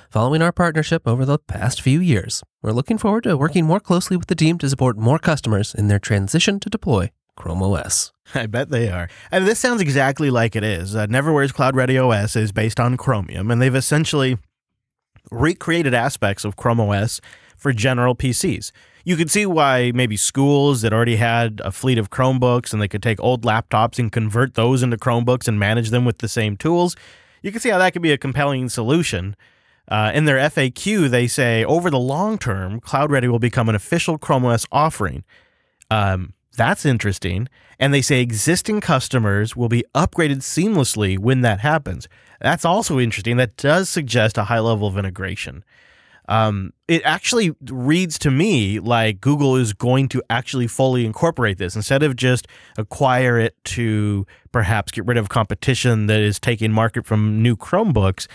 Following 0.09 0.41
our 0.41 0.51
partnership 0.51 1.07
over 1.07 1.23
the 1.23 1.37
past 1.37 1.81
few 1.81 1.99
years, 1.99 2.43
we're 2.63 2.71
looking 2.71 2.97
forward 2.97 3.23
to 3.25 3.37
working 3.37 3.65
more 3.65 3.79
closely 3.79 4.17
with 4.17 4.27
the 4.27 4.35
team 4.35 4.57
to 4.57 4.69
support 4.69 4.97
more 4.97 5.19
customers 5.19 5.75
in 5.75 5.87
their 5.87 5.99
transition 5.99 6.59
to 6.61 6.69
deploy 6.69 7.11
Chrome 7.35 7.61
OS. 7.61 8.11
I 8.33 8.47
bet 8.47 8.69
they 8.69 8.89
are. 8.89 9.07
And 9.31 9.47
this 9.47 9.59
sounds 9.59 9.81
exactly 9.81 10.29
like 10.29 10.55
it 10.55 10.63
is. 10.63 10.95
Uh, 10.95 11.07
Neverware's 11.07 11.51
Cloud 11.51 11.75
Ready 11.75 11.97
OS 11.97 12.35
is 12.35 12.51
based 12.51 12.79
on 12.79 12.97
Chromium, 12.97 13.51
and 13.51 13.61
they've 13.61 13.75
essentially 13.75 14.37
recreated 15.31 15.93
aspects 15.93 16.43
of 16.43 16.55
Chrome 16.55 16.79
OS 16.79 17.21
for 17.57 17.73
general 17.73 18.15
PCs 18.15 18.71
you 19.09 19.17
could 19.17 19.31
see 19.31 19.47
why 19.47 19.91
maybe 19.95 20.15
schools 20.15 20.83
that 20.83 20.93
already 20.93 21.15
had 21.15 21.63
a 21.65 21.71
fleet 21.71 21.97
of 21.97 22.11
Chromebooks 22.11 22.71
and 22.71 22.79
they 22.79 22.87
could 22.87 23.01
take 23.01 23.19
old 23.19 23.41
laptops 23.41 23.97
and 23.97 24.11
convert 24.11 24.53
those 24.53 24.83
into 24.83 24.97
Chromebooks 24.97 25.47
and 25.47 25.57
manage 25.57 25.89
them 25.89 26.05
with 26.05 26.19
the 26.19 26.27
same 26.27 26.55
tools. 26.55 26.95
You 27.41 27.51
can 27.51 27.59
see 27.59 27.69
how 27.69 27.79
that 27.79 27.93
could 27.93 28.03
be 28.03 28.11
a 28.11 28.19
compelling 28.19 28.69
solution. 28.69 29.35
Uh, 29.87 30.11
in 30.13 30.25
their 30.25 30.37
FAQ, 30.37 31.09
they 31.09 31.25
say 31.25 31.65
over 31.65 31.89
the 31.89 31.97
long 31.97 32.37
term, 32.37 32.79
Cloud 32.79 33.09
Ready 33.09 33.27
will 33.27 33.39
become 33.39 33.67
an 33.67 33.73
official 33.73 34.19
Chrome 34.19 34.45
OS 34.45 34.67
offering. 34.71 35.23
Um, 35.89 36.33
that's 36.55 36.85
interesting. 36.85 37.49
And 37.79 37.91
they 37.91 38.03
say 38.03 38.21
existing 38.21 38.79
customers 38.79 39.55
will 39.55 39.69
be 39.69 39.83
upgraded 39.95 40.41
seamlessly 40.41 41.17
when 41.17 41.41
that 41.41 41.61
happens. 41.61 42.07
That's 42.41 42.63
also 42.63 42.99
interesting. 42.99 43.37
That 43.37 43.57
does 43.57 43.89
suggest 43.89 44.37
a 44.37 44.43
high 44.43 44.59
level 44.59 44.87
of 44.87 44.99
integration. 44.99 45.63
Um, 46.29 46.73
it 46.87 47.01
actually 47.05 47.55
reads 47.71 48.19
to 48.19 48.29
me 48.29 48.79
like 48.79 49.19
Google 49.19 49.55
is 49.55 49.73
going 49.73 50.07
to 50.09 50.21
actually 50.29 50.67
fully 50.67 51.03
incorporate 51.03 51.57
this 51.57 51.75
instead 51.75 52.03
of 52.03 52.15
just 52.15 52.47
acquire 52.77 53.39
it 53.39 53.55
to 53.65 54.27
perhaps 54.51 54.91
get 54.91 55.07
rid 55.07 55.17
of 55.17 55.27
competition 55.27 56.05
that 56.05 56.19
is 56.19 56.39
taking 56.39 56.71
market 56.71 57.07
from 57.07 57.41
new 57.41 57.57
Chromebooks. 57.57 58.27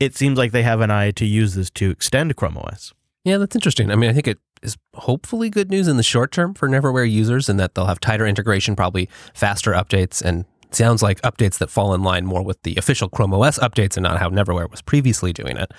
It 0.00 0.16
seems 0.16 0.38
like 0.38 0.52
they 0.52 0.62
have 0.62 0.80
an 0.80 0.90
eye 0.90 1.10
to 1.12 1.26
use 1.26 1.54
this 1.54 1.68
to 1.72 1.90
extend 1.90 2.34
Chrome 2.36 2.56
OS. 2.56 2.94
Yeah, 3.24 3.36
that's 3.36 3.54
interesting. 3.54 3.90
I 3.90 3.96
mean, 3.96 4.08
I 4.08 4.14
think 4.14 4.26
it 4.26 4.38
is 4.62 4.78
hopefully 4.94 5.50
good 5.50 5.70
news 5.70 5.88
in 5.88 5.98
the 5.98 6.02
short 6.02 6.32
term 6.32 6.54
for 6.54 6.70
Neverware 6.70 7.10
users 7.10 7.50
in 7.50 7.58
that 7.58 7.74
they'll 7.74 7.84
have 7.84 8.00
tighter 8.00 8.26
integration, 8.26 8.74
probably 8.74 9.10
faster 9.34 9.72
updates, 9.72 10.22
and 10.22 10.46
sounds 10.70 11.02
like 11.02 11.20
updates 11.20 11.58
that 11.58 11.68
fall 11.68 11.92
in 11.92 12.02
line 12.02 12.24
more 12.24 12.42
with 12.42 12.62
the 12.62 12.76
official 12.76 13.10
Chrome 13.10 13.34
OS 13.34 13.58
updates 13.58 13.98
and 13.98 14.04
not 14.04 14.18
how 14.18 14.30
Neverware 14.30 14.70
was 14.70 14.80
previously 14.80 15.34
doing 15.34 15.58
it. 15.58 15.70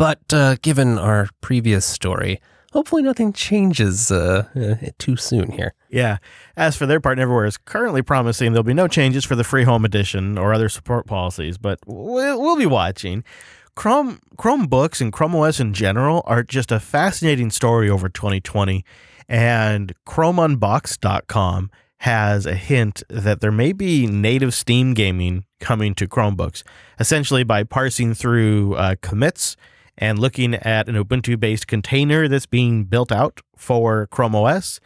But 0.00 0.32
uh, 0.32 0.56
given 0.62 0.98
our 0.98 1.28
previous 1.42 1.84
story, 1.84 2.40
hopefully 2.72 3.02
nothing 3.02 3.34
changes 3.34 4.10
uh, 4.10 4.46
uh, 4.56 4.88
too 4.98 5.14
soon 5.16 5.52
here. 5.52 5.74
Yeah. 5.90 6.16
As 6.56 6.74
for 6.74 6.86
their 6.86 7.00
part, 7.00 7.18
Neverware 7.18 7.46
is 7.46 7.58
currently 7.58 8.00
promising 8.00 8.52
there'll 8.52 8.62
be 8.62 8.72
no 8.72 8.88
changes 8.88 9.26
for 9.26 9.36
the 9.36 9.44
free 9.44 9.64
home 9.64 9.84
edition 9.84 10.38
or 10.38 10.54
other 10.54 10.70
support 10.70 11.06
policies, 11.06 11.58
but 11.58 11.80
we'll, 11.84 12.40
we'll 12.40 12.56
be 12.56 12.64
watching. 12.64 13.24
Chrome 13.74 14.20
Chromebooks 14.38 15.02
and 15.02 15.12
Chrome 15.12 15.36
OS 15.36 15.60
in 15.60 15.74
general 15.74 16.22
are 16.24 16.42
just 16.42 16.72
a 16.72 16.80
fascinating 16.80 17.50
story 17.50 17.90
over 17.90 18.08
2020, 18.08 18.82
and 19.28 19.92
ChromeUnbox.com 20.06 21.70
has 21.98 22.46
a 22.46 22.54
hint 22.54 23.02
that 23.10 23.42
there 23.42 23.52
may 23.52 23.72
be 23.72 24.06
native 24.06 24.54
Steam 24.54 24.94
gaming 24.94 25.44
coming 25.58 25.94
to 25.96 26.08
Chromebooks, 26.08 26.62
essentially 26.98 27.44
by 27.44 27.64
parsing 27.64 28.14
through 28.14 28.76
uh, 28.76 28.94
commits 29.02 29.58
and 30.00 30.18
looking 30.18 30.54
at 30.54 30.88
an 30.88 30.96
Ubuntu 30.96 31.38
based 31.38 31.68
container 31.68 32.26
that's 32.26 32.46
being 32.46 32.84
built 32.84 33.12
out 33.12 33.40
for 33.54 34.06
Chrome 34.06 34.34
OS. 34.34 34.80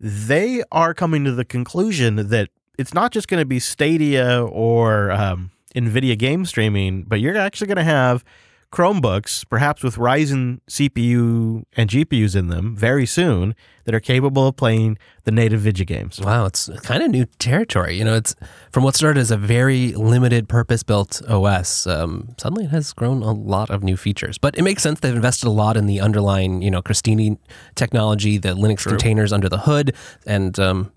They 0.00 0.64
are 0.72 0.94
coming 0.94 1.22
to 1.24 1.32
the 1.32 1.44
conclusion 1.44 2.30
that 2.30 2.48
it's 2.78 2.94
not 2.94 3.12
just 3.12 3.28
going 3.28 3.40
to 3.40 3.46
be 3.46 3.60
Stadia 3.60 4.42
or 4.42 5.12
um, 5.12 5.50
NVIDIA 5.76 6.18
game 6.18 6.44
streaming, 6.46 7.02
but 7.02 7.20
you're 7.20 7.36
actually 7.36 7.66
going 7.68 7.76
to 7.76 7.84
have 7.84 8.24
Chromebooks, 8.72 9.46
perhaps 9.48 9.82
with 9.82 9.96
Ryzen 9.96 10.60
CPU 10.68 11.64
and 11.76 11.90
GPUs 11.90 12.34
in 12.34 12.48
them, 12.48 12.74
very 12.74 13.04
soon 13.04 13.54
that 13.84 13.94
are 13.94 14.00
capable 14.00 14.48
of 14.48 14.56
playing 14.56 14.96
the 15.24 15.30
native 15.30 15.60
video 15.60 15.84
games. 15.84 16.18
Wow, 16.18 16.46
it's 16.46 16.70
kind 16.82 17.02
of 17.02 17.10
new 17.10 17.26
territory. 17.38 17.98
You 17.98 18.04
know, 18.04 18.14
it's 18.14 18.34
from 18.72 18.82
what 18.82 18.94
started 18.94 19.20
as 19.20 19.30
a 19.30 19.36
very 19.36 19.92
limited 19.92 20.48
purpose-built 20.48 21.20
OS. 21.28 21.86
Um, 21.86 22.34
suddenly, 22.38 22.64
it 22.64 22.70
has 22.70 22.94
grown 22.94 23.22
a 23.22 23.32
lot 23.32 23.68
of 23.68 23.82
new 23.82 23.96
features. 23.96 24.38
But 24.38 24.56
it 24.56 24.62
makes 24.62 24.82
sense 24.82 25.00
they've 25.00 25.14
invested 25.14 25.48
a 25.48 25.50
lot 25.50 25.76
in 25.76 25.86
the 25.86 26.00
underlying, 26.00 26.62
you 26.62 26.70
know, 26.70 26.80
Crostini 26.80 27.36
technology, 27.74 28.38
the 28.38 28.54
Linux 28.54 28.78
True. 28.78 28.92
containers 28.92 29.32
under 29.34 29.50
the 29.50 29.58
hood, 29.58 29.94
and 30.26 30.58
um, 30.58 30.92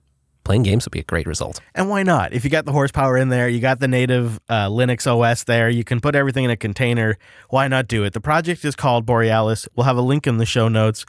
playing 0.46 0.64
games 0.64 0.86
would 0.86 0.92
be 0.92 1.00
a 1.02 1.04
great 1.04 1.28
result. 1.28 1.60
And 1.74 1.90
why 1.90 2.04
not? 2.04 2.32
If 2.32 2.46
you 2.46 2.50
got 2.50 2.64
the 2.64 2.72
horsepower 2.72 3.18
in 3.18 3.28
there, 3.28 3.50
you 3.50 3.60
got 3.60 3.80
the 3.80 3.88
native 3.88 4.40
uh, 4.48 4.70
Linux 4.70 5.06
OS 5.06 5.44
there, 5.44 5.70
you 5.70 5.84
can 5.84 6.00
put 6.00 6.16
everything 6.16 6.46
in 6.46 6.52
a 6.52 6.56
container. 6.56 7.18
Why 7.50 7.68
not 7.68 7.88
do 7.88 8.06
it? 8.06 8.14
The 8.14 8.22
project 8.22 8.64
is 8.64 8.76
called 8.76 9.06
Borealis. 9.06 9.68
We'll 9.76 9.86
have 9.86 9.98
a 9.98 10.02
link 10.02 10.28
in 10.28 10.38
the 10.38 10.46
show 10.46 10.70
notes. 10.70 11.06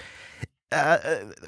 Uh, 0.72 0.98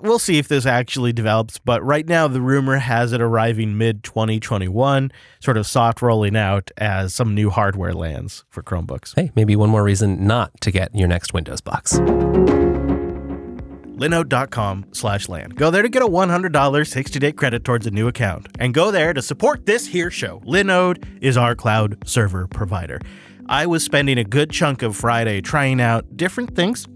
we'll 0.00 0.20
see 0.20 0.38
if 0.38 0.46
this 0.46 0.64
actually 0.64 1.12
develops, 1.12 1.58
but 1.58 1.82
right 1.82 2.06
now 2.06 2.28
the 2.28 2.40
rumor 2.40 2.76
has 2.76 3.12
it 3.12 3.20
arriving 3.20 3.76
mid 3.76 4.04
2021, 4.04 5.10
sort 5.40 5.56
of 5.56 5.66
soft 5.66 6.00
rolling 6.00 6.36
out 6.36 6.70
as 6.76 7.14
some 7.14 7.34
new 7.34 7.50
hardware 7.50 7.92
lands 7.92 8.44
for 8.48 8.62
Chromebooks. 8.62 9.16
Hey, 9.16 9.32
maybe 9.34 9.56
one 9.56 9.70
more 9.70 9.82
reason 9.82 10.24
not 10.24 10.52
to 10.60 10.70
get 10.70 10.94
your 10.94 11.08
next 11.08 11.34
Windows 11.34 11.60
box. 11.60 11.98
linode.com 13.98 14.86
slash 14.92 15.28
land. 15.28 15.56
Go 15.56 15.70
there 15.70 15.82
to 15.82 15.88
get 15.88 16.02
a 16.02 16.06
$100 16.06 16.50
60-day 16.50 17.32
credit 17.32 17.64
towards 17.64 17.86
a 17.86 17.90
new 17.90 18.08
account. 18.08 18.48
And 18.58 18.72
go 18.72 18.90
there 18.90 19.12
to 19.12 19.20
support 19.20 19.66
this 19.66 19.86
here 19.86 20.10
show. 20.10 20.40
Linode 20.40 21.04
is 21.20 21.36
our 21.36 21.54
cloud 21.54 21.98
server 22.08 22.46
provider. 22.46 23.00
I 23.48 23.66
was 23.66 23.82
spending 23.82 24.18
a 24.18 24.24
good 24.24 24.50
chunk 24.50 24.82
of 24.82 24.96
Friday 24.96 25.40
trying 25.40 25.80
out 25.80 26.16
different 26.16 26.54
things. 26.54 26.86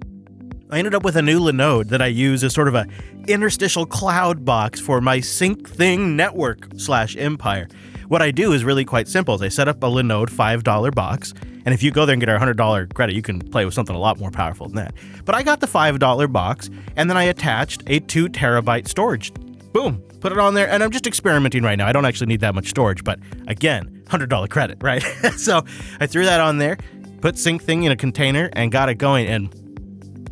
I 0.70 0.78
ended 0.78 0.94
up 0.94 1.04
with 1.04 1.16
a 1.16 1.22
new 1.22 1.40
Linode 1.40 1.88
that 1.88 2.00
I 2.00 2.06
use 2.06 2.42
as 2.42 2.54
sort 2.54 2.68
of 2.68 2.74
a 2.74 2.86
interstitial 3.28 3.84
cloud 3.84 4.44
box 4.44 4.80
for 4.80 5.00
my 5.00 5.18
Syncthing 5.18 6.14
network 6.14 6.68
slash 6.76 7.16
empire. 7.16 7.68
What 8.08 8.22
I 8.22 8.30
do 8.30 8.52
is 8.52 8.64
really 8.64 8.84
quite 8.84 9.08
simple. 9.08 9.34
Is 9.34 9.42
I 9.42 9.48
set 9.48 9.68
up 9.68 9.82
a 9.82 9.86
Linode 9.86 10.30
$5 10.30 10.94
box, 10.94 11.34
and 11.64 11.74
if 11.74 11.82
you 11.82 11.90
go 11.90 12.06
there 12.06 12.14
and 12.14 12.20
get 12.20 12.28
our 12.28 12.38
$100 12.38 12.94
credit, 12.94 13.14
you 13.14 13.22
can 13.22 13.40
play 13.40 13.64
with 13.64 13.74
something 13.74 13.94
a 13.94 13.98
lot 13.98 14.18
more 14.18 14.30
powerful 14.30 14.66
than 14.66 14.76
that. 14.76 14.94
But 15.24 15.34
I 15.34 15.42
got 15.42 15.60
the 15.60 15.66
$5 15.66 16.32
box, 16.32 16.70
and 16.96 17.08
then 17.08 17.16
I 17.16 17.24
attached 17.24 17.82
a 17.86 18.00
2 18.00 18.28
terabyte 18.28 18.88
storage. 18.88 19.32
Boom, 19.72 20.02
put 20.20 20.32
it 20.32 20.38
on 20.38 20.54
there, 20.54 20.68
and 20.68 20.82
I'm 20.82 20.90
just 20.90 21.06
experimenting 21.06 21.62
right 21.62 21.76
now. 21.76 21.86
I 21.86 21.92
don't 21.92 22.04
actually 22.04 22.26
need 22.26 22.40
that 22.40 22.54
much 22.54 22.68
storage, 22.68 23.04
but 23.04 23.18
again, 23.48 24.02
$100 24.06 24.50
credit, 24.50 24.78
right? 24.82 25.02
so 25.36 25.64
I 26.00 26.06
threw 26.06 26.24
that 26.24 26.40
on 26.40 26.58
there, 26.58 26.76
put 27.20 27.36
Syncthing 27.36 27.84
in 27.84 27.92
a 27.92 27.96
container, 27.96 28.50
and 28.52 28.70
got 28.70 28.88
it 28.88 28.96
going. 28.96 29.26
And 29.26 29.54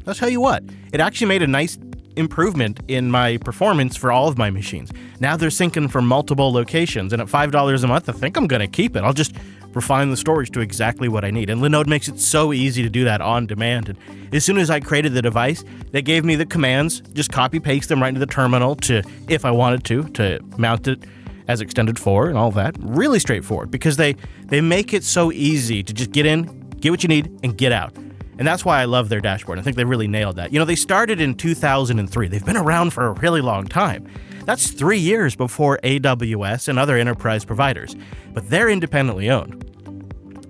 I'll 0.06 0.14
tell 0.14 0.28
you 0.28 0.40
what, 0.40 0.62
it 0.92 1.00
actually 1.00 1.28
made 1.28 1.42
a 1.42 1.46
nice 1.46 1.78
improvement 2.20 2.78
in 2.86 3.10
my 3.10 3.38
performance 3.38 3.96
for 3.96 4.12
all 4.12 4.28
of 4.28 4.38
my 4.38 4.50
machines. 4.50 4.92
Now 5.18 5.36
they're 5.36 5.48
syncing 5.48 5.90
from 5.90 6.06
multiple 6.06 6.52
locations, 6.52 7.12
and 7.12 7.20
at 7.20 7.26
$5 7.28 7.84
a 7.84 7.86
month, 7.88 8.08
I 8.08 8.12
think 8.12 8.36
I'm 8.36 8.46
going 8.46 8.60
to 8.60 8.68
keep 8.68 8.94
it. 8.94 9.02
I'll 9.02 9.12
just 9.12 9.34
refine 9.72 10.10
the 10.10 10.16
storage 10.16 10.50
to 10.52 10.60
exactly 10.60 11.08
what 11.08 11.24
I 11.24 11.30
need. 11.30 11.50
And 11.50 11.60
Linode 11.60 11.86
makes 11.86 12.08
it 12.08 12.18
so 12.18 12.52
easy 12.52 12.82
to 12.82 12.90
do 12.90 13.04
that 13.04 13.20
on 13.20 13.46
demand. 13.46 13.88
And 13.88 13.98
as 14.34 14.44
soon 14.44 14.58
as 14.58 14.70
I 14.70 14.80
created 14.80 15.14
the 15.14 15.22
device, 15.22 15.64
they 15.90 16.02
gave 16.02 16.24
me 16.24 16.36
the 16.36 16.46
commands, 16.46 17.00
just 17.12 17.30
copy 17.30 17.60
paste 17.60 17.88
them 17.88 18.00
right 18.00 18.08
into 18.08 18.20
the 18.20 18.26
terminal 18.26 18.76
to, 18.76 19.02
if 19.28 19.44
I 19.44 19.50
wanted 19.50 19.84
to, 19.84 20.04
to 20.10 20.40
mount 20.58 20.88
it 20.88 21.02
as 21.48 21.60
extended 21.60 21.98
4 21.98 22.28
and 22.28 22.38
all 22.38 22.50
that. 22.52 22.76
Really 22.80 23.18
straightforward 23.18 23.70
because 23.70 23.96
they 23.96 24.14
they 24.46 24.60
make 24.60 24.92
it 24.92 25.04
so 25.04 25.32
easy 25.32 25.82
to 25.82 25.92
just 25.92 26.12
get 26.12 26.26
in, 26.26 26.68
get 26.80 26.90
what 26.90 27.02
you 27.02 27.08
need, 27.08 27.30
and 27.42 27.56
get 27.56 27.72
out. 27.72 27.94
And 28.40 28.46
that's 28.46 28.64
why 28.64 28.80
I 28.80 28.86
love 28.86 29.10
their 29.10 29.20
dashboard. 29.20 29.58
I 29.58 29.62
think 29.62 29.76
they 29.76 29.84
really 29.84 30.08
nailed 30.08 30.36
that. 30.36 30.50
You 30.50 30.58
know, 30.58 30.64
they 30.64 30.74
started 30.74 31.20
in 31.20 31.34
2003. 31.34 32.26
They've 32.26 32.44
been 32.44 32.56
around 32.56 32.94
for 32.94 33.08
a 33.08 33.12
really 33.12 33.42
long 33.42 33.66
time. 33.66 34.08
That's 34.46 34.70
three 34.70 34.98
years 34.98 35.36
before 35.36 35.78
AWS 35.84 36.66
and 36.66 36.78
other 36.78 36.96
enterprise 36.96 37.44
providers, 37.44 37.94
but 38.32 38.48
they're 38.48 38.70
independently 38.70 39.28
owned. 39.28 39.62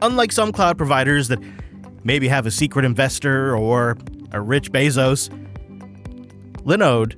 Unlike 0.02 0.30
some 0.30 0.52
cloud 0.52 0.78
providers 0.78 1.26
that 1.28 1.40
maybe 2.04 2.28
have 2.28 2.47
a 2.47 2.52
secret 2.52 2.85
investor 2.85 3.56
or 3.56 3.99
a 4.30 4.40
rich 4.40 4.70
Bezos, 4.70 5.28
Linode 6.62 7.16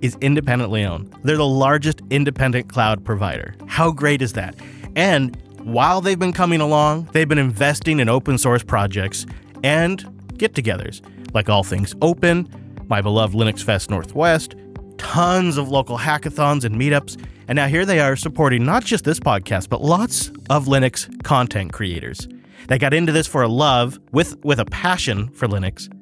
is 0.00 0.16
independently 0.22 0.84
owned. 0.84 1.14
They're 1.22 1.36
the 1.36 1.46
largest 1.46 2.00
independent 2.08 2.70
cloud 2.70 3.04
provider. 3.04 3.54
How 3.66 3.90
great 3.90 4.22
is 4.22 4.32
that? 4.32 4.56
And 4.96 5.36
while 5.58 6.00
they've 6.00 6.18
been 6.18 6.32
coming 6.32 6.62
along, 6.62 7.10
they've 7.12 7.28
been 7.28 7.36
investing 7.36 8.00
in 8.00 8.08
open 8.08 8.38
source 8.38 8.62
projects 8.62 9.26
and 9.62 10.13
get 10.38 10.54
togethers, 10.54 11.00
like 11.34 11.48
all 11.48 11.62
things 11.62 11.94
open, 12.02 12.48
my 12.88 13.00
beloved 13.00 13.34
Linux 13.34 13.62
Fest 13.62 13.90
Northwest, 13.90 14.54
tons 14.98 15.56
of 15.56 15.68
local 15.68 15.98
hackathons 15.98 16.64
and 16.64 16.76
meetups, 16.76 17.22
and 17.48 17.56
now 17.56 17.66
here 17.66 17.84
they 17.84 18.00
are 18.00 18.16
supporting 18.16 18.64
not 18.64 18.84
just 18.84 19.04
this 19.04 19.20
podcast, 19.20 19.68
but 19.68 19.82
lots 19.82 20.28
of 20.50 20.66
Linux 20.66 21.22
content 21.24 21.72
creators. 21.72 22.28
They 22.68 22.78
got 22.78 22.94
into 22.94 23.12
this 23.12 23.26
for 23.26 23.42
a 23.42 23.48
love 23.48 23.98
with, 24.12 24.42
with 24.44 24.58
a 24.58 24.64
passion 24.64 25.28
for 25.30 25.46
Linux, 25.46 25.92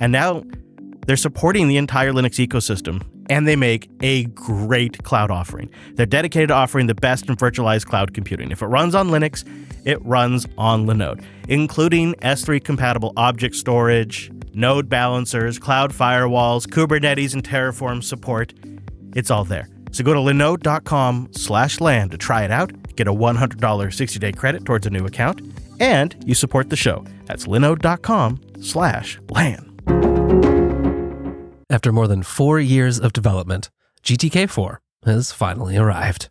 and 0.00 0.10
now 0.12 0.42
they're 1.06 1.16
supporting 1.16 1.68
the 1.68 1.76
entire 1.76 2.12
Linux 2.12 2.44
ecosystem, 2.44 3.02
and 3.28 3.46
they 3.46 3.56
make 3.56 3.90
a 4.02 4.24
great 4.24 5.02
cloud 5.02 5.30
offering. 5.30 5.70
They're 5.94 6.06
dedicated 6.06 6.48
to 6.48 6.54
offering 6.54 6.86
the 6.86 6.94
best 6.94 7.28
in 7.28 7.36
virtualized 7.36 7.86
cloud 7.86 8.14
computing. 8.14 8.50
If 8.50 8.62
it 8.62 8.66
runs 8.66 8.94
on 8.94 9.08
Linux, 9.08 9.44
it 9.84 10.04
runs 10.04 10.46
on 10.56 10.86
Linode, 10.86 11.24
including 11.48 12.14
S3 12.14 12.62
compatible 12.62 13.12
object 13.16 13.54
storage, 13.54 14.30
node 14.54 14.88
balancers, 14.88 15.58
cloud 15.58 15.92
firewalls, 15.92 16.66
Kubernetes, 16.66 17.34
and 17.34 17.42
Terraform 17.42 18.02
support. 18.02 18.54
It's 19.14 19.30
all 19.30 19.44
there. 19.44 19.68
So 19.90 20.04
go 20.04 20.14
to 20.14 20.20
linode.com 20.20 21.30
slash 21.32 21.80
land 21.80 22.12
to 22.12 22.18
try 22.18 22.44
it 22.44 22.50
out, 22.50 22.72
get 22.96 23.08
a 23.08 23.12
$100 23.12 23.56
60-day 23.58 24.32
credit 24.32 24.64
towards 24.64 24.86
a 24.86 24.90
new 24.90 25.04
account, 25.04 25.42
and 25.80 26.16
you 26.24 26.34
support 26.34 26.70
the 26.70 26.76
show. 26.76 27.04
That's 27.26 27.46
linode.com 27.46 28.40
slash 28.60 29.18
land. 29.28 29.71
After 31.72 31.90
more 31.90 32.06
than 32.06 32.22
four 32.22 32.60
years 32.60 33.00
of 33.00 33.14
development, 33.14 33.70
GTK 34.02 34.50
4 34.50 34.82
has 35.06 35.32
finally 35.32 35.74
arrived. 35.74 36.28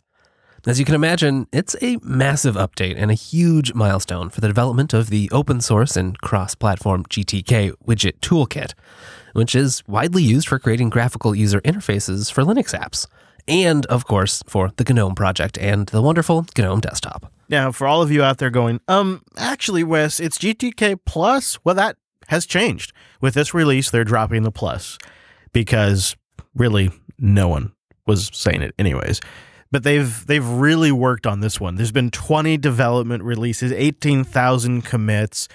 As 0.64 0.78
you 0.78 0.84
can 0.84 0.94
imagine, 0.94 1.48
it's 1.52 1.74
a 1.82 1.98
massive 2.00 2.54
update 2.54 2.94
and 2.96 3.10
a 3.10 3.14
huge 3.14 3.74
milestone 3.74 4.30
for 4.30 4.40
the 4.40 4.46
development 4.46 4.94
of 4.94 5.10
the 5.10 5.28
open 5.32 5.60
source 5.60 5.96
and 5.96 6.16
cross 6.20 6.54
platform 6.54 7.02
GTK 7.06 7.72
widget 7.84 8.20
toolkit, 8.20 8.74
which 9.32 9.56
is 9.56 9.82
widely 9.88 10.22
used 10.22 10.46
for 10.46 10.60
creating 10.60 10.90
graphical 10.90 11.34
user 11.34 11.60
interfaces 11.62 12.30
for 12.30 12.44
Linux 12.44 12.72
apps, 12.72 13.08
and 13.48 13.84
of 13.86 14.06
course 14.06 14.44
for 14.46 14.70
the 14.76 14.94
GNOME 14.94 15.16
project 15.16 15.58
and 15.58 15.88
the 15.88 16.02
wonderful 16.02 16.46
GNOME 16.56 16.78
desktop. 16.78 17.32
Now, 17.48 17.72
for 17.72 17.88
all 17.88 18.00
of 18.00 18.12
you 18.12 18.22
out 18.22 18.38
there 18.38 18.50
going, 18.50 18.80
um, 18.86 19.24
actually, 19.36 19.82
Wes, 19.82 20.20
it's 20.20 20.38
GTK 20.38 21.00
Plus. 21.04 21.58
Well, 21.64 21.74
that 21.74 21.96
has 22.28 22.46
changed. 22.46 22.92
With 23.20 23.34
this 23.34 23.52
release, 23.52 23.90
they're 23.90 24.04
dropping 24.04 24.44
the 24.44 24.52
plus 24.52 24.98
because 25.52 26.16
really 26.54 26.90
no 27.18 27.48
one 27.48 27.72
was 28.06 28.30
saying 28.32 28.62
it 28.62 28.74
anyways. 28.78 29.20
But 29.70 29.84
they've 29.84 30.26
they've 30.26 30.46
really 30.46 30.92
worked 30.92 31.26
on 31.26 31.40
this 31.40 31.58
one. 31.58 31.76
There's 31.76 31.92
been 31.92 32.10
20 32.10 32.58
development 32.58 33.22
releases, 33.22 33.72
18,000 33.72 34.82
commits. 34.82 35.48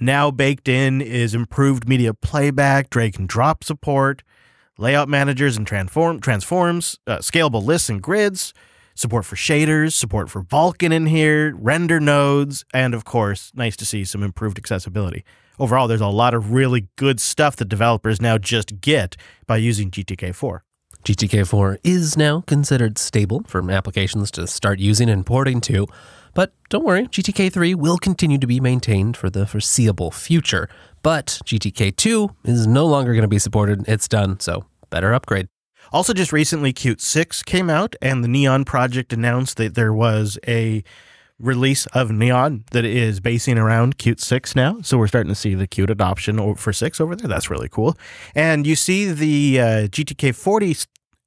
Now 0.00 0.30
baked 0.30 0.68
in 0.68 1.00
is 1.00 1.34
improved 1.34 1.88
media 1.88 2.14
playback, 2.14 2.88
drag 2.88 3.18
and 3.18 3.28
drop 3.28 3.64
support, 3.64 4.22
layout 4.78 5.08
managers 5.08 5.56
and 5.56 5.66
transform 5.66 6.20
transforms, 6.20 6.98
uh, 7.06 7.18
scalable 7.18 7.62
lists 7.62 7.90
and 7.90 8.00
grids, 8.00 8.54
support 8.98 9.24
for 9.24 9.36
shaders, 9.36 9.92
support 9.92 10.28
for 10.28 10.42
Vulkan 10.42 10.92
in 10.92 11.06
here, 11.06 11.54
render 11.56 12.00
nodes, 12.00 12.64
and 12.74 12.94
of 12.94 13.04
course, 13.04 13.52
nice 13.54 13.76
to 13.76 13.86
see 13.86 14.04
some 14.04 14.24
improved 14.24 14.58
accessibility. 14.58 15.24
overall, 15.60 15.88
there's 15.88 16.00
a 16.00 16.06
lot 16.06 16.34
of 16.34 16.52
really 16.52 16.88
good 16.96 17.20
stuff 17.20 17.56
that 17.56 17.68
developers 17.68 18.20
now 18.20 18.38
just 18.38 18.80
get 18.80 19.16
by 19.46 19.56
using 19.56 19.90
GTK4. 19.90 20.60
GTK4 21.04 21.78
is 21.84 22.16
now 22.16 22.42
considered 22.42 22.98
stable 22.98 23.42
for 23.46 23.70
applications 23.70 24.30
to 24.32 24.46
start 24.46 24.78
using 24.80 25.08
and 25.08 25.24
porting 25.24 25.60
to, 25.62 25.86
but 26.34 26.52
don't 26.68 26.84
worry, 26.84 27.06
GTK3 27.06 27.76
will 27.76 27.98
continue 27.98 28.38
to 28.38 28.46
be 28.46 28.60
maintained 28.60 29.16
for 29.16 29.30
the 29.30 29.46
foreseeable 29.46 30.10
future. 30.10 30.68
But 31.02 31.40
GTK2 31.44 32.34
is 32.44 32.66
no 32.66 32.86
longer 32.86 33.12
going 33.12 33.22
to 33.22 33.28
be 33.28 33.38
supported. 33.38 33.88
It's 33.88 34.08
done, 34.08 34.40
so 34.40 34.64
better 34.90 35.14
upgrade. 35.14 35.48
Also, 35.92 36.12
just 36.12 36.32
recently, 36.32 36.72
Qt 36.72 37.00
6 37.00 37.42
came 37.42 37.70
out, 37.70 37.96
and 38.02 38.22
the 38.22 38.28
Neon 38.28 38.64
project 38.64 39.12
announced 39.12 39.56
that 39.56 39.74
there 39.74 39.92
was 39.92 40.38
a 40.46 40.82
release 41.38 41.86
of 41.86 42.10
Neon 42.10 42.64
that 42.72 42.84
is 42.84 43.20
basing 43.20 43.58
around 43.58 43.96
Qt 43.96 44.20
6 44.20 44.56
now. 44.56 44.78
So 44.82 44.98
we're 44.98 45.06
starting 45.06 45.30
to 45.30 45.36
see 45.36 45.54
the 45.54 45.68
Qt 45.68 45.90
adoption 45.90 46.54
for 46.56 46.72
6 46.72 47.00
over 47.00 47.14
there. 47.14 47.28
That's 47.28 47.50
really 47.50 47.68
cool. 47.68 47.96
And 48.34 48.66
you 48.66 48.76
see 48.76 49.12
the 49.12 49.60
uh, 49.60 49.64
GTK 49.88 50.34
40, 50.34 50.76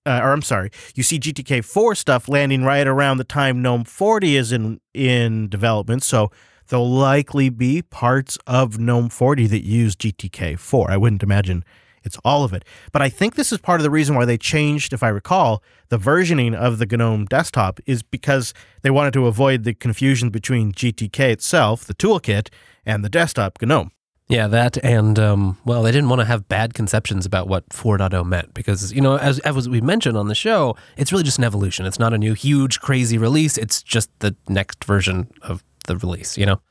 uh, 0.05 0.19
or 0.21 0.33
I'm 0.33 0.41
sorry, 0.41 0.71
you 0.95 1.03
see 1.03 1.19
GTK 1.19 1.63
4 1.63 1.95
stuff 1.95 2.27
landing 2.27 2.63
right 2.63 2.87
around 2.87 3.17
the 3.17 3.23
time 3.23 3.61
GNOME 3.61 3.85
40 3.85 4.35
is 4.35 4.51
in, 4.51 4.81
in 4.93 5.47
development. 5.47 6.03
So 6.03 6.31
there'll 6.67 6.89
likely 6.89 7.49
be 7.49 7.81
parts 7.81 8.37
of 8.45 8.79
GNOME 8.79 9.09
40 9.09 9.47
that 9.47 9.63
use 9.63 9.95
GTK 9.95 10.59
4. 10.59 10.91
I 10.91 10.97
wouldn't 10.97 11.23
imagine 11.23 11.63
it's 12.03 12.17
all 12.23 12.43
of 12.43 12.53
it. 12.53 12.65
But 12.91 13.01
I 13.01 13.09
think 13.09 13.35
this 13.35 13.51
is 13.51 13.59
part 13.59 13.79
of 13.79 13.83
the 13.83 13.89
reason 13.89 14.15
why 14.15 14.25
they 14.25 14.37
changed, 14.37 14.93
if 14.93 15.03
I 15.03 15.09
recall, 15.09 15.63
the 15.89 15.97
versioning 15.97 16.55
of 16.55 16.77
the 16.77 16.85
GNOME 16.85 17.25
desktop 17.25 17.79
is 17.85 18.01
because 18.01 18.53
they 18.81 18.89
wanted 18.89 19.13
to 19.13 19.27
avoid 19.27 19.63
the 19.63 19.73
confusion 19.73 20.29
between 20.29 20.71
GTK 20.71 21.31
itself, 21.31 21.85
the 21.85 21.93
toolkit, 21.93 22.49
and 22.85 23.03
the 23.03 23.09
desktop 23.09 23.61
GNOME. 23.61 23.91
Yeah, 24.31 24.47
that 24.47 24.77
and 24.81 25.19
um, 25.19 25.57
well, 25.65 25.83
they 25.83 25.91
didn't 25.91 26.07
want 26.07 26.21
to 26.21 26.25
have 26.25 26.47
bad 26.47 26.73
conceptions 26.73 27.25
about 27.25 27.49
what 27.49 27.67
4.0 27.67 28.25
meant 28.25 28.53
because 28.53 28.93
you 28.93 29.01
know, 29.01 29.17
as 29.17 29.39
as 29.39 29.67
we 29.67 29.81
mentioned 29.81 30.15
on 30.15 30.29
the 30.29 30.35
show, 30.35 30.77
it's 30.95 31.11
really 31.11 31.25
just 31.25 31.37
an 31.37 31.43
evolution. 31.43 31.85
It's 31.85 31.99
not 31.99 32.13
a 32.13 32.17
new 32.17 32.33
huge 32.33 32.79
crazy 32.79 33.17
release. 33.17 33.57
It's 33.57 33.83
just 33.83 34.09
the 34.19 34.33
next 34.47 34.85
version 34.85 35.29
of 35.41 35.65
the 35.85 35.97
release. 35.97 36.37
You 36.37 36.45
know. 36.45 36.61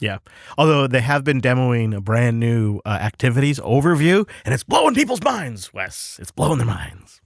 Yeah. 0.00 0.18
Although 0.56 0.86
they 0.86 1.00
have 1.00 1.24
been 1.24 1.40
demoing 1.40 1.94
a 1.94 2.00
brand 2.00 2.38
new 2.38 2.80
uh, 2.84 2.90
activities 2.90 3.58
overview, 3.60 4.28
and 4.44 4.54
it's 4.54 4.64
blowing 4.64 4.94
people's 4.94 5.22
minds, 5.22 5.72
Wes. 5.72 6.18
It's 6.20 6.30
blowing 6.30 6.58
their 6.58 6.66
minds. 6.66 7.20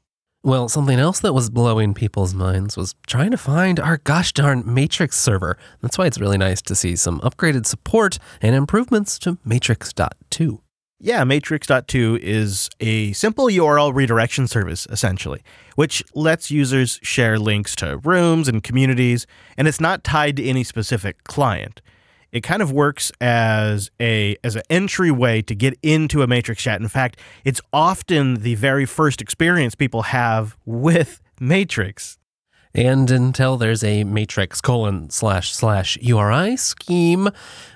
Well, 0.45 0.69
something 0.69 0.99
else 0.99 1.21
that 1.21 1.35
was 1.35 1.50
blowing 1.50 1.95
people's 1.95 2.35
minds 2.35 2.76
was 2.76 2.97
trying 3.07 3.31
to 3.31 3.37
find 3.37 3.79
our 3.79 3.99
gosh 3.99 4.33
darn 4.33 4.64
Matrix 4.67 5.17
server. 5.17 5.57
That's 5.81 5.97
why 5.97 6.07
it's 6.07 6.19
really 6.19 6.38
nice 6.38 6.61
to 6.62 6.75
see 6.75 6.97
some 6.97 7.21
upgraded 7.21 7.64
support 7.64 8.19
and 8.41 8.57
improvements 8.57 9.21
to 9.21 9.38
Matrix.to. 9.45 10.61
Yeah, 10.99 11.23
Matrix.to 11.23 12.19
is 12.21 12.71
a 12.81 13.12
simple 13.12 13.47
URL 13.47 13.95
redirection 13.95 14.49
service, 14.49 14.87
essentially, 14.91 15.43
which 15.76 16.02
lets 16.14 16.50
users 16.50 16.99
share 17.02 17.38
links 17.38 17.76
to 17.76 17.99
rooms 17.99 18.49
and 18.49 18.64
communities, 18.64 19.29
and 19.57 19.69
it's 19.69 19.81
not 19.81 20.02
tied 20.02 20.37
to 20.38 20.45
any 20.45 20.64
specific 20.64 21.23
client 21.23 21.83
it 22.33 22.41
kind 22.41 22.62
of 22.62 22.73
works 22.73 23.12
as 23.21 23.91
a 24.01 24.37
as 24.43 24.57
an 24.57 24.62
entryway 24.71 25.43
to 25.43 25.55
get 25.55 25.79
into 25.83 26.23
a 26.23 26.27
matrix 26.27 26.62
chat. 26.62 26.81
In 26.81 26.89
fact, 26.89 27.19
it's 27.45 27.61
often 27.73 28.37
the 28.37 28.55
very 28.55 28.87
first 28.87 29.21
experience 29.21 29.75
people 29.75 30.03
have 30.03 30.57
with 30.65 31.21
matrix. 31.39 32.19
And 32.75 33.11
until 33.11 33.59
there's 33.59 33.85
a 33.85 34.05
matrix 34.05 34.62
colon 34.62 35.11
slash 35.11 35.53
slash 35.53 35.99
URI 36.01 36.57
scheme, 36.57 37.29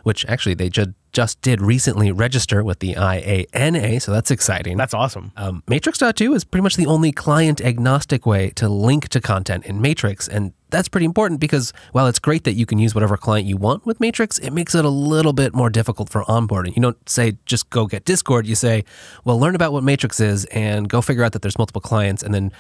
which 0.05 0.25
actually 0.27 0.55
they 0.55 0.71
just 0.71 0.91
just 1.17 1.41
did 1.41 1.63
recently 1.63 2.13
register 2.13 2.63
with 2.63 2.81
the 2.81 2.93
IANA, 2.93 4.03
so 4.03 4.13
that's 4.13 4.31
exciting. 4.31 4.77
That's 4.77 4.93
awesome. 4.93 5.33
Um, 5.39 5.63
Matrix.to 5.67 6.35
is 6.35 6.45
pretty 6.45 6.63
much 6.63 6.77
the 6.77 6.85
only 6.85 7.11
client 7.11 7.63
agnostic 7.63 8.27
way 8.27 8.51
to 8.51 8.69
link 8.69 9.09
to 9.09 9.23
content 9.23 9.65
in 9.65 9.81
Matrix, 9.81 10.29
and 10.29 10.53
that's 10.69 10.91
pretty 10.91 11.07
important 11.07 11.41
because 11.41 11.73
while 11.93 12.07
it's 12.07 12.19
great 12.19 12.45
that 12.45 12.53
you 12.53 12.67
can 12.67 12.79
use 12.79 12.95
whatever 12.95 13.17
client 13.17 13.47
you 13.47 13.57
want 13.57 13.87
with 13.87 13.99
Matrix, 13.99 14.39
it 14.39 14.51
makes 14.51 14.75
it 14.75 14.85
a 14.85 14.91
little 14.91 15.33
bit 15.33 15.55
more 15.55 15.71
difficult 15.71 16.11
for 16.11 16.23
onboarding. 16.25 16.77
You 16.77 16.83
don't 16.83 17.09
say 17.09 17.39
just 17.47 17.71
go 17.71 17.87
get 17.87 18.05
Discord, 18.05 18.47
you 18.47 18.55
say, 18.55 18.85
well, 19.25 19.41
learn 19.41 19.55
about 19.55 19.73
what 19.73 19.85
Matrix 19.85 20.21
is 20.21 20.45
and 20.47 20.87
go 20.87 21.01
figure 21.01 21.25
out 21.25 21.33
that 21.33 21.41
there's 21.41 21.57
multiple 21.57 21.81
clients 21.81 22.23
and 22.23 22.35
then 22.35 22.53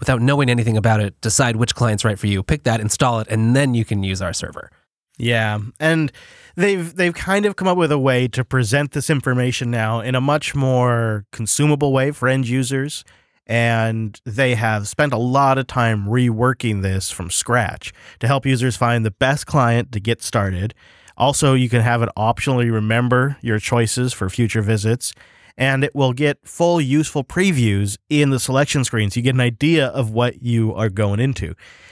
without 0.00 0.20
knowing 0.20 0.50
anything 0.50 0.76
about 0.76 0.98
it, 0.98 1.20
decide 1.20 1.54
which 1.54 1.76
client's 1.76 2.04
right 2.04 2.18
for 2.18 2.26
you, 2.26 2.42
pick 2.42 2.64
that, 2.64 2.80
install 2.80 3.20
it, 3.20 3.28
and 3.28 3.54
then 3.54 3.72
you 3.72 3.84
can 3.84 4.02
use 4.02 4.20
our 4.20 4.32
server. 4.32 4.72
Yeah, 5.20 5.58
and 5.78 6.10
they've 6.56 6.96
they've 6.96 7.12
kind 7.14 7.44
of 7.44 7.54
come 7.54 7.68
up 7.68 7.76
with 7.76 7.92
a 7.92 7.98
way 7.98 8.26
to 8.28 8.42
present 8.42 8.92
this 8.92 9.10
information 9.10 9.70
now 9.70 10.00
in 10.00 10.14
a 10.14 10.20
much 10.20 10.54
more 10.54 11.26
consumable 11.30 11.92
way 11.92 12.10
for 12.10 12.26
end 12.26 12.48
users. 12.48 13.04
And 13.46 14.18
they 14.24 14.54
have 14.54 14.86
spent 14.88 15.12
a 15.12 15.18
lot 15.18 15.58
of 15.58 15.66
time 15.66 16.06
reworking 16.06 16.82
this 16.82 17.10
from 17.10 17.30
scratch 17.30 17.92
to 18.20 18.28
help 18.28 18.46
users 18.46 18.76
find 18.76 19.04
the 19.04 19.10
best 19.10 19.46
client 19.46 19.90
to 19.92 20.00
get 20.00 20.22
started. 20.22 20.72
Also, 21.16 21.54
you 21.54 21.68
can 21.68 21.82
have 21.82 22.00
it 22.00 22.08
optionally 22.16 22.72
remember 22.72 23.36
your 23.42 23.58
choices 23.58 24.12
for 24.12 24.30
future 24.30 24.62
visits, 24.62 25.12
and 25.60 25.84
it 25.84 25.94
will 25.94 26.14
get 26.14 26.38
full 26.42 26.80
useful 26.80 27.22
previews 27.22 27.98
in 28.08 28.30
the 28.30 28.40
selection 28.40 28.82
screen 28.82 29.10
so 29.10 29.20
you 29.20 29.22
get 29.22 29.34
an 29.34 29.42
idea 29.42 29.88
of 29.88 30.10
what 30.10 30.42
you 30.42 30.74
are 30.74 30.88
going 30.88 31.20
into. 31.20 31.48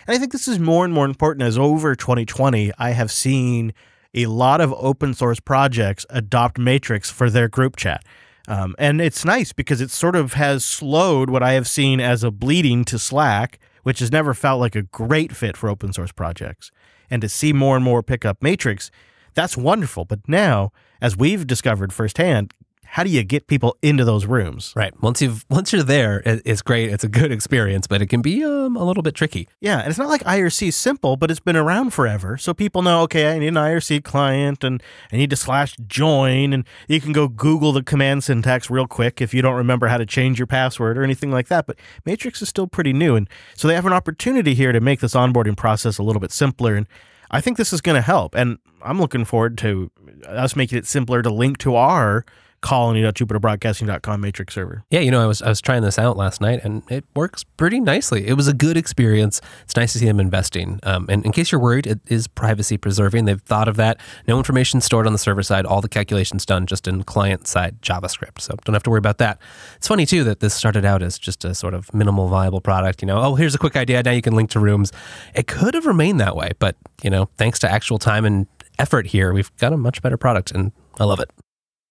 And 0.07 0.17
I 0.17 0.19
think 0.19 0.33
this 0.33 0.49
is 0.49 0.59
more 0.59 0.87
and 0.87 0.95
more 0.95 1.05
important 1.05 1.43
as 1.43 1.59
over 1.59 1.95
2020, 1.95 2.73
I 2.79 2.91
have 2.93 3.13
seen 3.13 3.75
a 4.15 4.25
lot 4.25 4.63
of 4.63 4.73
open 4.73 5.13
source 5.13 5.39
projects 5.39 6.07
adopt 6.09 6.59
Matrix 6.59 7.11
for 7.11 7.29
their 7.29 7.47
group 7.47 7.77
chat. 7.77 8.03
Um, 8.49 8.75
and 8.79 9.03
it's 9.03 9.27
nice 9.27 9.53
because 9.53 9.83
it 9.83 9.91
sort 9.91 10.17
of 10.17 10.33
has 10.33 10.65
slowed 10.65 11.29
what 11.29 11.43
I 11.43 11.53
have 11.53 11.69
seen 11.69 12.01
as 12.01 12.25
a 12.25 12.31
bleeding 12.31 12.87
to 12.87 12.99
Slack, 12.99 13.59
which 13.83 13.99
has 13.99 14.11
never 14.11 14.33
felt 14.33 14.61
like 14.61 14.77
a 14.77 14.83
great 14.83 15.37
fit 15.37 15.59
for 15.59 15.69
open 15.69 15.93
source 15.93 16.11
projects. 16.11 16.71
And 17.11 17.21
to 17.21 17.29
see 17.29 17.53
more 17.53 17.77
and 17.77 17.85
more 17.85 18.03
pick 18.03 18.25
up 18.25 18.43
Matrix, 18.43 18.91
that's 19.35 19.59
wonderful. 19.59 20.07
But 20.07 20.21
now, 20.27 20.73
as 21.03 21.19
we've 21.19 21.47
discovered 21.47 21.93
firsthand, 21.93 22.55
how 22.91 23.05
do 23.05 23.11
you 23.11 23.23
get 23.23 23.47
people 23.47 23.77
into 23.83 24.03
those 24.03 24.25
rooms? 24.25 24.73
Right. 24.75 24.99
Once 25.03 25.21
you've 25.21 25.45
once 25.51 25.73
you're 25.73 25.83
there, 25.83 26.23
it's 26.25 26.63
great. 26.63 26.91
It's 26.91 27.05
a 27.05 27.09
good 27.09 27.31
experience, 27.31 27.87
but 27.87 28.01
it 28.01 28.07
can 28.07 28.23
be 28.23 28.43
um, 28.43 28.77
a 28.77 28.85
little 28.85 29.03
bit 29.03 29.15
tricky. 29.15 29.47
Yeah, 29.61 29.81
and 29.81 29.89
it's 29.89 29.99
not 29.99 30.09
like 30.09 30.25
IRC 30.25 30.69
is 30.69 30.77
simple, 30.77 31.17
but 31.17 31.31
it's 31.31 31.39
been 31.39 31.57
around 31.57 31.91
forever, 31.93 32.39
so 32.39 32.55
people 32.55 32.81
know. 32.81 33.03
Okay, 33.03 33.31
I 33.31 33.39
need 33.39 33.49
an 33.49 33.55
IRC 33.55 34.05
client, 34.05 34.65
and 34.65 34.83
I 35.13 35.17
need 35.17 35.29
to 35.31 35.37
slash 35.37 35.77
join, 35.87 36.55
and 36.55 36.65
you 36.89 37.01
can 37.01 37.13
go 37.13 37.29
Google 37.29 37.73
the 37.73 37.83
command 37.83 38.25
syntax 38.25 38.71
real 38.71 38.87
quick 38.87 39.21
if 39.21 39.35
you 39.35 39.43
don't 39.43 39.57
remember 39.57 39.89
how 39.89 39.99
to 39.99 40.07
change 40.07 40.39
your 40.39 40.47
password 40.47 40.97
or 40.97 41.05
anything 41.05 41.31
like 41.31 41.49
that. 41.49 41.67
But 41.67 41.77
Matrix 42.07 42.41
is 42.41 42.49
still 42.49 42.67
pretty 42.67 42.95
new, 42.95 43.17
and 43.17 43.29
so 43.55 43.69
they 43.69 43.75
have 43.75 43.87
an 43.87 43.93
opportunity 43.93 44.55
here 44.55 44.73
to 44.73 44.81
make 44.81 45.01
this 45.01 45.15
onboarding 45.15 45.57
process 45.57 45.99
a 45.99 46.03
little 46.03 46.21
bit 46.21 46.33
simpler 46.33 46.75
and. 46.75 46.87
I 47.31 47.43
think 47.43 47.59
this 47.59 47.75
is 47.75 47.83
going 47.83 47.95
to 47.95 48.01
help, 48.01 48.35
and 48.35 48.57
I'm 48.81 48.99
looking 48.99 49.27
forward 49.27 49.59
to 49.59 49.91
us 50.27 50.57
making 50.57 50.79
it 50.79 50.87
simpler 50.87 51.21
to 51.21 51.29
link 51.29 51.59
to 51.59 51.75
our 51.75 52.25
colony.jupiterbroadcasting.com 52.61 54.21
matrix 54.21 54.55
server. 54.55 54.85
Yeah, 54.91 55.01
you 55.01 55.11
know, 55.11 55.23
I 55.23 55.27
was 55.27 55.43
I 55.43 55.49
was 55.49 55.61
trying 55.61 55.83
this 55.83 55.99
out 55.99 56.17
last 56.17 56.41
night 56.41 56.61
and 56.65 56.83
it 56.91 57.05
works 57.15 57.45
pretty 57.45 57.81
nicely. 57.81 58.27
It 58.27 58.35
was 58.35 58.49
a 58.49 58.55
good 58.55 58.77
experience. 58.77 59.41
It's 59.65 59.77
nice 59.77 59.93
to 59.93 59.99
see 59.99 60.07
them 60.07 60.21
investing. 60.21 60.81
Um, 60.83 61.07
and 61.09 61.25
in 61.25 61.33
case 61.33 61.53
you're 61.53 61.61
worried, 61.61 61.87
it 61.87 62.01
is 62.09 62.27
privacy 62.27 62.77
preserving. 62.77 63.27
They've 63.27 63.41
thought 63.41 63.69
of 63.69 63.77
that. 63.77 64.01
No 64.27 64.39
information 64.39 64.81
stored 64.81 65.07
on 65.07 65.13
the 65.13 65.19
server 65.19 65.43
side. 65.43 65.67
All 65.67 65.81
the 65.81 65.89
calculations 65.89 66.45
done 66.45 66.67
just 66.67 66.89
in 66.89 67.05
client 67.05 67.47
side 67.47 67.81
JavaScript. 67.81 68.41
So 68.41 68.55
don't 68.65 68.75
have 68.75 68.83
to 68.85 68.91
worry 68.91 68.99
about 68.99 69.19
that. 69.19 69.39
It's 69.77 69.89
funny 69.89 70.07
too 70.07 70.25
that 70.25 70.41
this 70.41 70.55
started 70.55 70.85
out 70.85 71.03
as 71.03 71.19
just 71.19 71.45
a 71.45 71.55
sort 71.55 71.75
of 71.75 71.93
minimal 71.95 72.29
viable 72.29 72.61
product. 72.61 73.03
You 73.03 73.07
know, 73.07 73.21
oh 73.21 73.35
here's 73.37 73.55
a 73.55 73.59
quick 73.59 73.77
idea. 73.77 74.03
Now 74.03 74.13
you 74.13 74.23
can 74.23 74.35
link 74.35 74.51
to 74.51 74.61
rooms. 74.61 74.93
It 75.35 75.47
could 75.47 75.75
have 75.75 75.87
remained 75.87 76.21
that 76.21 76.35
way, 76.35 76.51
but 76.59 76.77
you 77.03 77.11
know, 77.11 77.29
thanks 77.37 77.59
to 77.61 77.71
actual 77.71 77.99
time 77.99 78.25
and 78.25 78.47
effort 78.79 79.07
here, 79.09 79.33
we've 79.33 79.55
got 79.57 79.73
a 79.73 79.77
much 79.77 80.03
better 80.03 80.17
product, 80.17 80.51
and 80.53 80.73
I 80.99 81.05
love 81.05 81.21
it 81.21 81.31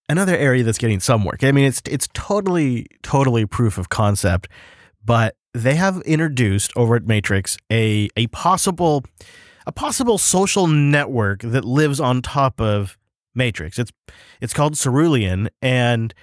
another 0.09 0.35
area 0.35 0.63
that's 0.63 0.77
getting 0.77 0.99
some 0.99 1.23
work. 1.23 1.43
I 1.43 1.51
mean, 1.51 1.65
it's 1.65 1.81
it's 1.89 2.07
totally 2.13 2.87
totally 3.03 3.45
proof 3.45 3.77
of 3.77 3.89
concept, 3.89 4.47
but 5.03 5.35
they 5.53 5.75
have 5.75 6.01
introduced 6.01 6.71
over 6.75 6.95
at 6.95 7.05
Matrix 7.05 7.57
a 7.71 8.09
a 8.15 8.27
possible 8.27 9.03
a 9.65 9.71
possible 9.71 10.17
social 10.17 10.67
network 10.67 11.41
that 11.41 11.65
lives 11.65 11.99
on 11.99 12.21
top 12.21 12.61
of 12.61 12.97
Matrix. 13.35 13.77
It's 13.79 13.91
it's 14.41 14.53
called 14.53 14.75
Cerulean 14.75 15.49
and 15.61 16.13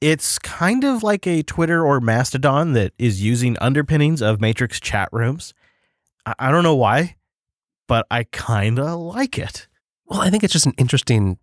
it's 0.00 0.38
kind 0.38 0.84
of 0.84 1.02
like 1.02 1.26
a 1.26 1.42
Twitter 1.42 1.84
or 1.84 2.00
Mastodon 2.00 2.72
that 2.72 2.92
is 2.98 3.22
using 3.22 3.58
underpinnings 3.60 4.22
of 4.22 4.40
Matrix 4.40 4.80
chat 4.80 5.08
rooms. 5.12 5.52
I, 6.24 6.34
I 6.38 6.50
don't 6.50 6.62
know 6.62 6.76
why, 6.76 7.16
but 7.86 8.06
I 8.10 8.24
kind 8.24 8.78
of 8.78 8.98
like 8.98 9.38
it. 9.38 9.68
Well, 10.06 10.20
I 10.20 10.30
think 10.30 10.42
it's 10.42 10.52
just 10.52 10.66
an 10.66 10.74
interesting 10.78 11.38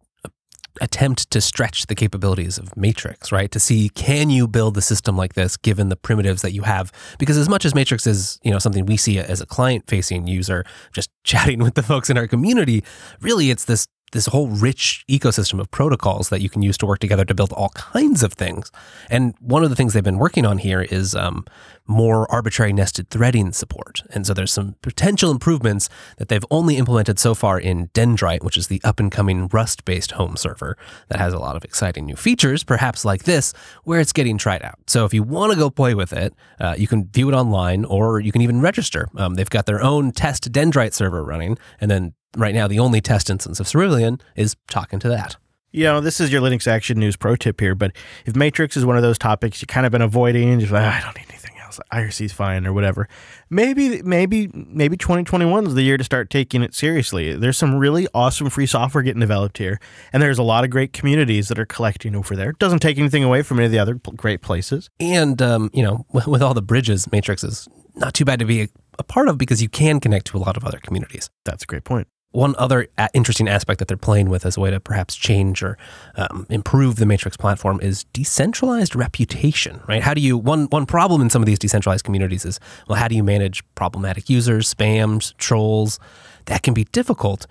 attempt 0.81 1.29
to 1.31 1.41
stretch 1.41 1.87
the 1.87 1.95
capabilities 1.95 2.57
of 2.57 2.75
Matrix, 2.77 3.31
right? 3.31 3.51
To 3.51 3.59
see 3.59 3.89
can 3.89 4.29
you 4.29 4.47
build 4.47 4.77
a 4.77 4.81
system 4.81 5.17
like 5.17 5.33
this 5.33 5.57
given 5.57 5.89
the 5.89 5.95
primitives 5.95 6.41
that 6.41 6.51
you 6.51 6.63
have? 6.63 6.91
Because 7.19 7.37
as 7.37 7.49
much 7.49 7.65
as 7.65 7.75
Matrix 7.75 8.07
is, 8.07 8.39
you 8.43 8.51
know, 8.51 8.59
something 8.59 8.85
we 8.85 8.97
see 8.97 9.19
as 9.19 9.41
a 9.41 9.45
client-facing 9.45 10.27
user, 10.27 10.63
just 10.93 11.09
chatting 11.23 11.59
with 11.59 11.75
the 11.75 11.83
folks 11.83 12.09
in 12.09 12.17
our 12.17 12.27
community, 12.27 12.83
really 13.21 13.51
it's 13.51 13.65
this 13.65 13.87
this 14.13 14.27
whole 14.27 14.47
rich 14.47 15.03
ecosystem 15.09 15.59
of 15.59 15.69
protocols 15.69 16.29
that 16.29 16.41
you 16.41 16.49
can 16.49 16.61
use 16.61 16.77
to 16.77 16.85
work 16.85 16.99
together 16.99 17.25
to 17.25 17.33
build 17.33 17.51
all 17.51 17.69
kinds 17.69 18.23
of 18.23 18.33
things. 18.33 18.71
And 19.09 19.35
one 19.39 19.63
of 19.63 19.69
the 19.69 19.75
things 19.75 19.93
they've 19.93 20.03
been 20.03 20.17
working 20.17 20.45
on 20.45 20.59
here 20.59 20.81
is 20.81 21.13
um, 21.13 21.45
more 21.87 22.29
arbitrary 22.31 22.71
nested 22.71 23.09
threading 23.09 23.51
support. 23.51 24.03
And 24.11 24.25
so 24.25 24.33
there's 24.33 24.53
some 24.53 24.75
potential 24.81 25.29
improvements 25.29 25.89
that 26.17 26.29
they've 26.29 26.45
only 26.51 26.77
implemented 26.77 27.19
so 27.19 27.35
far 27.35 27.59
in 27.59 27.87
Dendrite, 27.89 28.43
which 28.43 28.57
is 28.57 28.67
the 28.67 28.81
up 28.83 28.99
and 28.99 29.11
coming 29.11 29.47
Rust 29.47 29.83
based 29.83 30.11
home 30.11 30.37
server 30.37 30.77
that 31.09 31.19
has 31.19 31.33
a 31.33 31.39
lot 31.39 31.55
of 31.55 31.65
exciting 31.65 32.05
new 32.05 32.15
features, 32.15 32.63
perhaps 32.63 33.03
like 33.03 33.23
this, 33.23 33.53
where 33.83 33.99
it's 33.99 34.13
getting 34.13 34.37
tried 34.37 34.63
out. 34.63 34.79
So 34.87 35.03
if 35.03 35.13
you 35.13 35.23
want 35.23 35.51
to 35.51 35.59
go 35.59 35.69
play 35.69 35.95
with 35.95 36.13
it, 36.13 36.33
uh, 36.59 36.75
you 36.77 36.87
can 36.87 37.09
view 37.09 37.29
it 37.29 37.33
online 37.33 37.83
or 37.83 38.19
you 38.21 38.31
can 38.31 38.41
even 38.41 38.61
register. 38.61 39.09
Um, 39.17 39.35
they've 39.35 39.49
got 39.49 39.65
their 39.65 39.81
own 39.81 40.11
test 40.11 40.51
Dendrite 40.51 40.93
server 40.93 41.23
running, 41.23 41.57
and 41.81 41.91
then 41.91 42.13
right 42.37 42.55
now 42.55 42.67
the 42.67 42.79
only 42.79 43.01
test 43.01 43.29
instance 43.29 43.59
of 43.59 43.67
Cerulean 43.67 44.21
is 44.35 44.55
talking 44.69 44.99
to 44.99 45.09
that. 45.09 45.35
You 45.71 45.83
know, 45.83 45.99
this 45.99 46.19
is 46.21 46.31
your 46.31 46.41
Linux 46.41 46.65
Action 46.65 46.97
News 46.97 47.17
pro 47.17 47.35
tip 47.35 47.59
here, 47.59 47.75
but 47.75 47.91
if 48.25 48.35
Matrix 48.35 48.77
is 48.77 48.85
one 48.85 48.95
of 48.95 49.03
those 49.03 49.17
topics 49.17 49.61
you've 49.61 49.67
kind 49.67 49.85
of 49.85 49.91
been 49.91 50.01
avoiding, 50.01 50.59
just 50.59 50.71
like, 50.71 50.83
"Ah, 50.83 50.97
I 50.97 51.01
don't 51.01 51.15
need 51.17 51.25
anything 51.29 51.57
else. 51.67 51.79
IRC's 51.91 52.31
fine 52.31 52.65
or 52.65 52.73
whatever. 52.73 53.07
Maybe, 53.49 54.01
maybe, 54.01 54.49
maybe 54.53 54.97
2021 54.97 55.67
is 55.67 55.75
the 55.75 55.83
year 55.83 55.97
to 55.97 56.03
start 56.03 56.29
taking 56.29 56.63
it 56.63 56.73
seriously. 56.73 57.33
There's 57.33 57.57
some 57.57 57.75
really 57.75 58.07
awesome 58.13 58.49
free 58.49 58.65
software 58.65 59.03
getting 59.03 59.19
developed 59.19 59.57
here, 59.57 59.79
and 60.11 60.23
there's 60.23 60.39
a 60.39 60.43
lot 60.43 60.63
of 60.63 60.69
great 60.69 60.93
communities 60.93 61.49
that 61.49 61.59
are 61.59 61.65
collecting 61.65 62.15
over 62.15 62.35
there. 62.35 62.51
It 62.51 62.59
Doesn't 62.59 62.79
take 62.79 62.97
anything 62.97 63.23
away 63.23 63.41
from 63.41 63.59
any 63.59 63.65
of 63.65 63.71
the 63.71 63.79
other 63.79 63.95
great 63.95 64.41
places. 64.41 64.89
And, 64.99 65.41
um, 65.41 65.69
you 65.73 65.83
know, 65.83 66.05
with, 66.11 66.27
with 66.33 66.41
all 66.41 66.53
the 66.53 66.61
bridges, 66.61 67.11
Matrix 67.11 67.43
is 67.43 67.67
not 67.95 68.13
too 68.13 68.25
bad 68.25 68.39
to 68.39 68.45
be 68.45 68.69
a 68.99 69.03
part 69.03 69.27
of 69.27 69.37
because 69.37 69.61
you 69.61 69.69
can 69.69 69.99
connect 69.99 70.27
to 70.27 70.37
a 70.37 70.39
lot 70.39 70.57
of 70.57 70.63
other 70.63 70.79
communities. 70.79 71.29
That's 71.45 71.63
a 71.63 71.67
great 71.67 71.83
point. 71.83 72.07
One 72.31 72.55
other 72.57 72.87
interesting 73.13 73.47
aspect 73.47 73.79
that 73.79 73.87
they're 73.87 73.97
playing 73.97 74.29
with 74.29 74.45
as 74.45 74.57
a 74.57 74.59
way 74.59 74.69
to 74.69 74.79
perhaps 74.79 75.15
change 75.15 75.63
or 75.63 75.77
um, 76.15 76.45
improve 76.49 76.97
the 76.97 77.05
Matrix 77.05 77.37
platform 77.37 77.79
is 77.81 78.03
decentralized 78.13 78.95
reputation, 78.95 79.79
right? 79.87 80.03
How 80.03 80.13
do 80.13 80.21
you, 80.21 80.37
one, 80.37 80.65
one 80.65 80.85
problem 80.85 81.21
in 81.21 81.29
some 81.29 81.41
of 81.41 81.45
these 81.45 81.57
decentralized 81.57 82.03
communities 82.03 82.45
is, 82.45 82.59
well, 82.87 82.99
how 82.99 83.07
do 83.07 83.15
you 83.15 83.23
manage 83.23 83.63
problematic 83.75 84.29
users, 84.29 84.71
spams, 84.71 85.35
trolls? 85.37 85.99
That 86.45 86.63
can 86.63 86.73
be 86.73 86.83
difficult. 86.85 87.47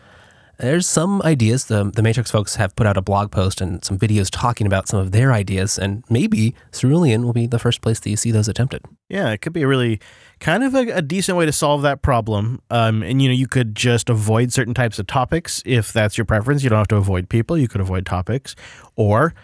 There's 0.58 0.86
some 0.86 1.20
ideas. 1.22 1.66
The, 1.66 1.84
the 1.84 2.02
Matrix 2.02 2.30
folks 2.30 2.56
have 2.56 2.74
put 2.76 2.86
out 2.86 2.96
a 2.96 3.02
blog 3.02 3.30
post 3.30 3.60
and 3.60 3.84
some 3.84 3.98
videos 3.98 4.28
talking 4.30 4.66
about 4.66 4.88
some 4.88 4.98
of 4.98 5.12
their 5.12 5.32
ideas, 5.32 5.78
and 5.78 6.02
maybe 6.08 6.54
Cerulean 6.72 7.24
will 7.24 7.32
be 7.32 7.46
the 7.46 7.58
first 7.58 7.82
place 7.82 8.00
that 8.00 8.08
you 8.08 8.16
see 8.16 8.30
those 8.30 8.48
attempted. 8.48 8.82
Yeah, 9.08 9.30
it 9.30 9.38
could 9.42 9.52
be 9.52 9.62
a 9.62 9.68
really 9.68 10.00
kind 10.40 10.64
of 10.64 10.74
a, 10.74 10.88
a 10.88 11.02
decent 11.02 11.36
way 11.36 11.46
to 11.46 11.52
solve 11.52 11.82
that 11.82 12.02
problem. 12.02 12.60
Um, 12.70 13.02
and 13.02 13.20
you 13.20 13.28
know, 13.28 13.34
you 13.34 13.46
could 13.46 13.74
just 13.74 14.08
avoid 14.08 14.52
certain 14.52 14.74
types 14.74 14.98
of 14.98 15.06
topics 15.06 15.62
if 15.66 15.92
that's 15.92 16.16
your 16.16 16.24
preference. 16.24 16.62
You 16.62 16.70
don't 16.70 16.78
have 16.78 16.88
to 16.88 16.96
avoid 16.96 17.28
people. 17.28 17.58
You 17.58 17.68
could 17.68 17.80
avoid 17.80 18.06
topics, 18.06 18.56
or 18.96 19.34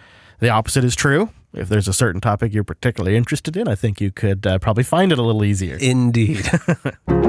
the 0.40 0.48
opposite 0.48 0.84
is 0.84 0.96
true. 0.96 1.30
If 1.54 1.68
there's 1.68 1.88
a 1.88 1.92
certain 1.92 2.22
topic 2.22 2.54
you're 2.54 2.64
particularly 2.64 3.16
interested 3.16 3.58
in, 3.58 3.68
I 3.68 3.74
think 3.74 4.00
you 4.00 4.10
could 4.10 4.46
uh, 4.46 4.58
probably 4.58 4.84
find 4.84 5.12
it 5.12 5.18
a 5.18 5.22
little 5.22 5.44
easier. 5.44 5.76
Indeed. 5.78 6.48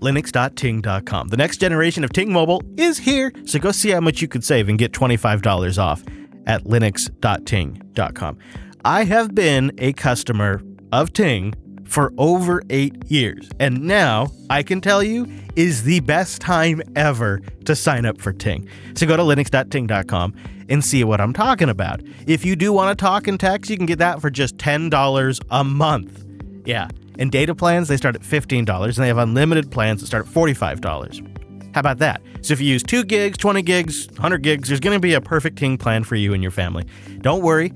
Linux.ting.com. 0.00 1.28
The 1.28 1.36
next 1.36 1.58
generation 1.58 2.04
of 2.04 2.12
Ting 2.12 2.32
Mobile 2.32 2.62
is 2.76 2.98
here, 2.98 3.32
so 3.44 3.58
go 3.58 3.70
see 3.72 3.90
how 3.90 4.00
much 4.00 4.20
you 4.20 4.28
could 4.28 4.44
save 4.44 4.68
and 4.68 4.78
get 4.78 4.92
$25 4.92 5.78
off 5.78 6.02
at 6.46 6.64
Linux.ting.com. 6.64 8.38
I 8.84 9.04
have 9.04 9.34
been 9.34 9.72
a 9.78 9.92
customer 9.92 10.62
of 10.92 11.12
Ting 11.12 11.54
for 11.84 12.12
over 12.18 12.62
eight 12.70 12.94
years, 13.06 13.50
and 13.58 13.82
now 13.82 14.28
I 14.48 14.62
can 14.62 14.80
tell 14.80 15.02
you 15.02 15.26
is 15.56 15.82
the 15.82 16.00
best 16.00 16.40
time 16.40 16.80
ever 16.96 17.40
to 17.64 17.74
sign 17.74 18.06
up 18.06 18.20
for 18.20 18.32
Ting. 18.32 18.68
So 18.94 19.06
go 19.06 19.16
to 19.16 19.22
Linux.ting.com 19.22 20.34
and 20.68 20.84
see 20.84 21.04
what 21.04 21.20
I'm 21.20 21.32
talking 21.32 21.68
about. 21.68 22.00
If 22.26 22.44
you 22.44 22.56
do 22.56 22.72
want 22.72 22.96
to 22.96 23.02
talk 23.02 23.26
and 23.26 23.38
text, 23.38 23.70
you 23.70 23.76
can 23.76 23.86
get 23.86 23.98
that 23.98 24.20
for 24.20 24.30
just 24.30 24.56
$10 24.56 25.40
a 25.50 25.64
month. 25.64 26.24
Yeah. 26.64 26.88
And 27.20 27.30
data 27.30 27.54
plans, 27.54 27.86
they 27.86 27.96
start 27.96 28.16
at 28.16 28.22
$15, 28.22 28.84
and 28.84 28.94
they 28.94 29.06
have 29.08 29.18
unlimited 29.18 29.70
plans 29.70 30.00
that 30.00 30.06
start 30.06 30.26
at 30.26 30.32
$45. 30.32 31.74
How 31.74 31.80
about 31.80 31.98
that? 31.98 32.20
So 32.40 32.52
if 32.52 32.60
you 32.60 32.66
use 32.66 32.82
2 32.82 33.04
gigs, 33.04 33.38
20 33.38 33.62
gigs, 33.62 34.08
100 34.08 34.42
gigs, 34.42 34.68
there's 34.68 34.80
going 34.80 34.96
to 34.96 35.00
be 35.00 35.12
a 35.14 35.20
perfect 35.20 35.56
Ting 35.58 35.78
plan 35.78 36.02
for 36.02 36.16
you 36.16 36.34
and 36.34 36.42
your 36.42 36.50
family. 36.50 36.84
Don't 37.20 37.42
worry. 37.42 37.68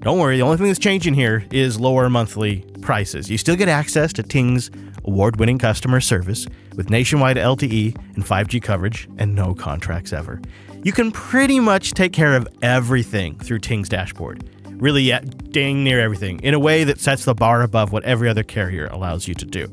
Don't 0.00 0.18
worry. 0.18 0.36
The 0.36 0.42
only 0.42 0.58
thing 0.58 0.66
that's 0.66 0.78
changing 0.78 1.14
here 1.14 1.44
is 1.50 1.80
lower 1.80 2.10
monthly 2.10 2.64
prices. 2.82 3.30
You 3.30 3.38
still 3.38 3.56
get 3.56 3.68
access 3.68 4.12
to 4.12 4.22
Ting's 4.22 4.70
award 5.04 5.40
winning 5.40 5.58
customer 5.58 6.00
service 6.00 6.46
with 6.76 6.90
nationwide 6.90 7.36
LTE 7.36 7.96
and 8.14 8.24
5G 8.24 8.62
coverage 8.62 9.08
and 9.18 9.34
no 9.34 9.54
contracts 9.54 10.12
ever. 10.12 10.40
You 10.84 10.92
can 10.92 11.12
pretty 11.12 11.60
much 11.60 11.92
take 11.92 12.12
care 12.12 12.36
of 12.36 12.46
everything 12.60 13.38
through 13.38 13.60
Ting's 13.60 13.88
dashboard 13.88 14.44
really 14.76 15.12
dang 15.50 15.84
near 15.84 16.00
everything 16.00 16.40
in 16.40 16.54
a 16.54 16.58
way 16.58 16.84
that 16.84 17.00
sets 17.00 17.24
the 17.24 17.34
bar 17.34 17.62
above 17.62 17.92
what 17.92 18.04
every 18.04 18.28
other 18.28 18.42
carrier 18.42 18.86
allows 18.86 19.28
you 19.28 19.34
to 19.34 19.44
do. 19.44 19.68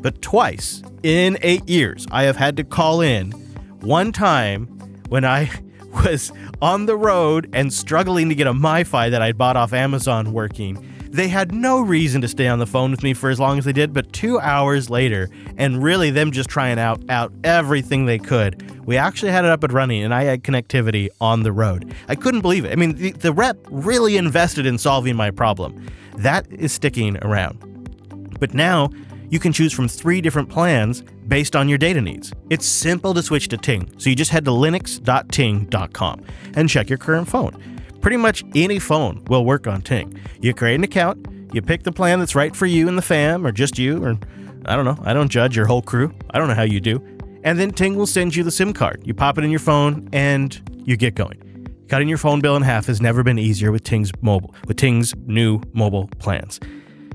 But 0.00 0.22
twice 0.22 0.82
in 1.02 1.38
eight 1.42 1.68
years, 1.68 2.06
I 2.10 2.24
have 2.24 2.36
had 2.36 2.56
to 2.58 2.64
call 2.64 3.00
in. 3.00 3.32
One 3.80 4.12
time 4.12 4.66
when 5.08 5.24
I 5.24 5.50
was 6.04 6.32
on 6.60 6.86
the 6.86 6.96
road 6.96 7.50
and 7.52 7.72
struggling 7.72 8.28
to 8.28 8.34
get 8.34 8.46
a 8.46 8.52
MiFi 8.52 9.10
that 9.10 9.22
I'd 9.22 9.38
bought 9.38 9.56
off 9.56 9.72
Amazon 9.72 10.32
working. 10.32 10.92
They 11.16 11.28
had 11.28 11.50
no 11.50 11.80
reason 11.80 12.20
to 12.20 12.28
stay 12.28 12.46
on 12.46 12.58
the 12.58 12.66
phone 12.66 12.90
with 12.90 13.02
me 13.02 13.14
for 13.14 13.30
as 13.30 13.40
long 13.40 13.56
as 13.56 13.64
they 13.64 13.72
did, 13.72 13.94
but 13.94 14.12
two 14.12 14.38
hours 14.38 14.90
later, 14.90 15.30
and 15.56 15.82
really 15.82 16.10
them 16.10 16.30
just 16.30 16.50
trying 16.50 16.78
out 16.78 17.00
out 17.08 17.32
everything 17.42 18.04
they 18.04 18.18
could, 18.18 18.86
we 18.86 18.98
actually 18.98 19.32
had 19.32 19.46
it 19.46 19.50
up 19.50 19.64
and 19.64 19.72
running, 19.72 20.04
and 20.04 20.12
I 20.12 20.24
had 20.24 20.44
connectivity 20.44 21.08
on 21.18 21.42
the 21.42 21.52
road. 21.52 21.94
I 22.08 22.16
couldn't 22.16 22.42
believe 22.42 22.66
it. 22.66 22.72
I 22.72 22.74
mean, 22.74 22.96
the, 22.96 23.12
the 23.12 23.32
rep 23.32 23.56
really 23.70 24.18
invested 24.18 24.66
in 24.66 24.76
solving 24.76 25.16
my 25.16 25.30
problem. 25.30 25.86
That 26.18 26.46
is 26.52 26.72
sticking 26.72 27.16
around. 27.24 28.36
But 28.38 28.52
now 28.52 28.90
you 29.30 29.38
can 29.38 29.54
choose 29.54 29.72
from 29.72 29.88
three 29.88 30.20
different 30.20 30.50
plans 30.50 31.00
based 31.28 31.56
on 31.56 31.66
your 31.66 31.78
data 31.78 32.02
needs. 32.02 32.30
It's 32.50 32.66
simple 32.66 33.14
to 33.14 33.22
switch 33.22 33.48
to 33.48 33.56
Ting, 33.56 33.90
so 33.96 34.10
you 34.10 34.16
just 34.16 34.32
head 34.32 34.44
to 34.44 34.50
linux.ting.com 34.50 36.24
and 36.56 36.68
check 36.68 36.90
your 36.90 36.98
current 36.98 37.26
phone. 37.26 37.75
Pretty 38.06 38.18
much 38.18 38.44
any 38.54 38.78
phone 38.78 39.24
will 39.26 39.44
work 39.44 39.66
on 39.66 39.82
Ting. 39.82 40.16
You 40.40 40.54
create 40.54 40.76
an 40.76 40.84
account, 40.84 41.26
you 41.52 41.60
pick 41.60 41.82
the 41.82 41.90
plan 41.90 42.20
that's 42.20 42.36
right 42.36 42.54
for 42.54 42.64
you 42.64 42.86
and 42.86 42.96
the 42.96 43.02
fam, 43.02 43.44
or 43.44 43.50
just 43.50 43.80
you, 43.80 44.00
or 44.00 44.16
I 44.64 44.76
don't 44.76 44.84
know, 44.84 44.96
I 45.02 45.12
don't 45.12 45.28
judge 45.28 45.56
your 45.56 45.66
whole 45.66 45.82
crew. 45.82 46.14
I 46.30 46.38
don't 46.38 46.46
know 46.46 46.54
how 46.54 46.62
you 46.62 46.78
do. 46.78 47.04
And 47.42 47.58
then 47.58 47.72
Ting 47.72 47.96
will 47.96 48.06
send 48.06 48.36
you 48.36 48.44
the 48.44 48.52
SIM 48.52 48.72
card. 48.72 49.02
You 49.04 49.12
pop 49.12 49.38
it 49.38 49.44
in 49.44 49.50
your 49.50 49.58
phone 49.58 50.08
and 50.12 50.56
you 50.84 50.96
get 50.96 51.16
going. 51.16 51.66
Cutting 51.88 52.06
your 52.08 52.16
phone 52.16 52.40
bill 52.40 52.54
in 52.54 52.62
half 52.62 52.86
has 52.86 53.00
never 53.00 53.24
been 53.24 53.40
easier 53.40 53.72
with 53.72 53.82
Ting's 53.82 54.12
mobile, 54.20 54.54
with 54.68 54.76
Ting's 54.76 55.12
new 55.26 55.60
mobile 55.72 56.06
plans. 56.20 56.60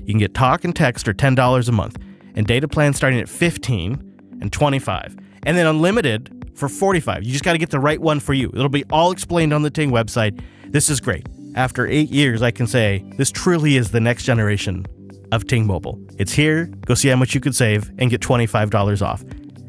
You 0.00 0.12
can 0.12 0.18
get 0.18 0.34
talk 0.34 0.62
and 0.62 0.76
text 0.76 1.06
for 1.06 1.14
$10 1.14 1.68
a 1.68 1.72
month, 1.72 1.96
and 2.34 2.46
data 2.46 2.68
plans 2.68 2.98
starting 2.98 3.18
at 3.18 3.30
15 3.30 4.38
and 4.42 4.52
25, 4.52 5.16
and 5.44 5.56
then 5.56 5.66
unlimited 5.66 6.50
for 6.54 6.68
45. 6.68 7.24
You 7.24 7.32
just 7.32 7.44
got 7.44 7.52
to 7.52 7.58
get 7.58 7.70
the 7.70 7.80
right 7.80 7.98
one 7.98 8.20
for 8.20 8.34
you. 8.34 8.50
It'll 8.52 8.68
be 8.68 8.84
all 8.90 9.10
explained 9.10 9.54
on 9.54 9.62
the 9.62 9.70
Ting 9.70 9.90
website. 9.90 10.38
This 10.72 10.88
is 10.88 11.00
great. 11.00 11.26
After 11.54 11.86
8 11.86 12.08
years, 12.08 12.40
I 12.40 12.50
can 12.50 12.66
say 12.66 13.04
this 13.18 13.30
truly 13.30 13.76
is 13.76 13.90
the 13.90 14.00
next 14.00 14.24
generation 14.24 14.86
of 15.30 15.46
Ting 15.46 15.66
Mobile. 15.66 16.00
It's 16.18 16.32
here. 16.32 16.64
Go 16.86 16.94
see 16.94 17.08
how 17.08 17.16
much 17.16 17.34
you 17.34 17.42
could 17.42 17.54
save 17.54 17.90
and 17.98 18.08
get 18.08 18.22
$25 18.22 19.06
off 19.06 19.22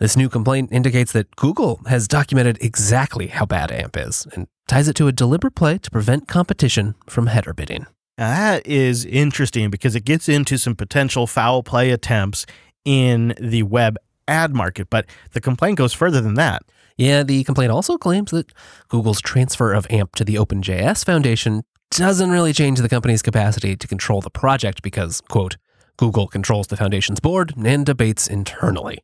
This 0.00 0.16
new 0.16 0.30
complaint 0.30 0.72
indicates 0.72 1.12
that 1.12 1.36
Google 1.36 1.78
has 1.86 2.08
documented 2.08 2.56
exactly 2.62 3.26
how 3.26 3.44
bad 3.44 3.70
AMP 3.70 3.98
is 3.98 4.26
and 4.32 4.46
ties 4.66 4.88
it 4.88 4.96
to 4.96 5.08
a 5.08 5.12
deliberate 5.12 5.54
play 5.54 5.76
to 5.76 5.90
prevent 5.90 6.26
competition 6.26 6.94
from 7.06 7.26
header 7.26 7.52
bidding. 7.52 7.84
Now, 8.16 8.30
that 8.30 8.66
is 8.66 9.04
interesting 9.04 9.68
because 9.68 9.94
it 9.94 10.06
gets 10.06 10.26
into 10.26 10.56
some 10.56 10.74
potential 10.74 11.26
foul 11.26 11.62
play 11.62 11.90
attempts 11.90 12.46
in 12.86 13.34
the 13.38 13.62
web 13.64 13.98
ad 14.26 14.54
market, 14.54 14.88
but 14.88 15.04
the 15.32 15.40
complaint 15.40 15.76
goes 15.76 15.92
further 15.92 16.22
than 16.22 16.32
that. 16.34 16.62
Yeah, 16.96 17.22
the 17.22 17.44
complaint 17.44 17.70
also 17.70 17.98
claims 17.98 18.30
that 18.30 18.54
Google's 18.88 19.20
transfer 19.20 19.74
of 19.74 19.86
AMP 19.90 20.14
to 20.16 20.24
the 20.24 20.36
OpenJS 20.36 21.04
Foundation 21.04 21.62
doesn't 21.90 22.30
really 22.30 22.54
change 22.54 22.78
the 22.78 22.88
company's 22.88 23.20
capacity 23.20 23.76
to 23.76 23.86
control 23.86 24.22
the 24.22 24.30
project 24.30 24.80
because, 24.80 25.20
quote, 25.20 25.58
Google 25.98 26.26
controls 26.26 26.68
the 26.68 26.76
foundation's 26.78 27.20
board 27.20 27.52
and 27.62 27.84
debates 27.84 28.26
internally. 28.26 29.00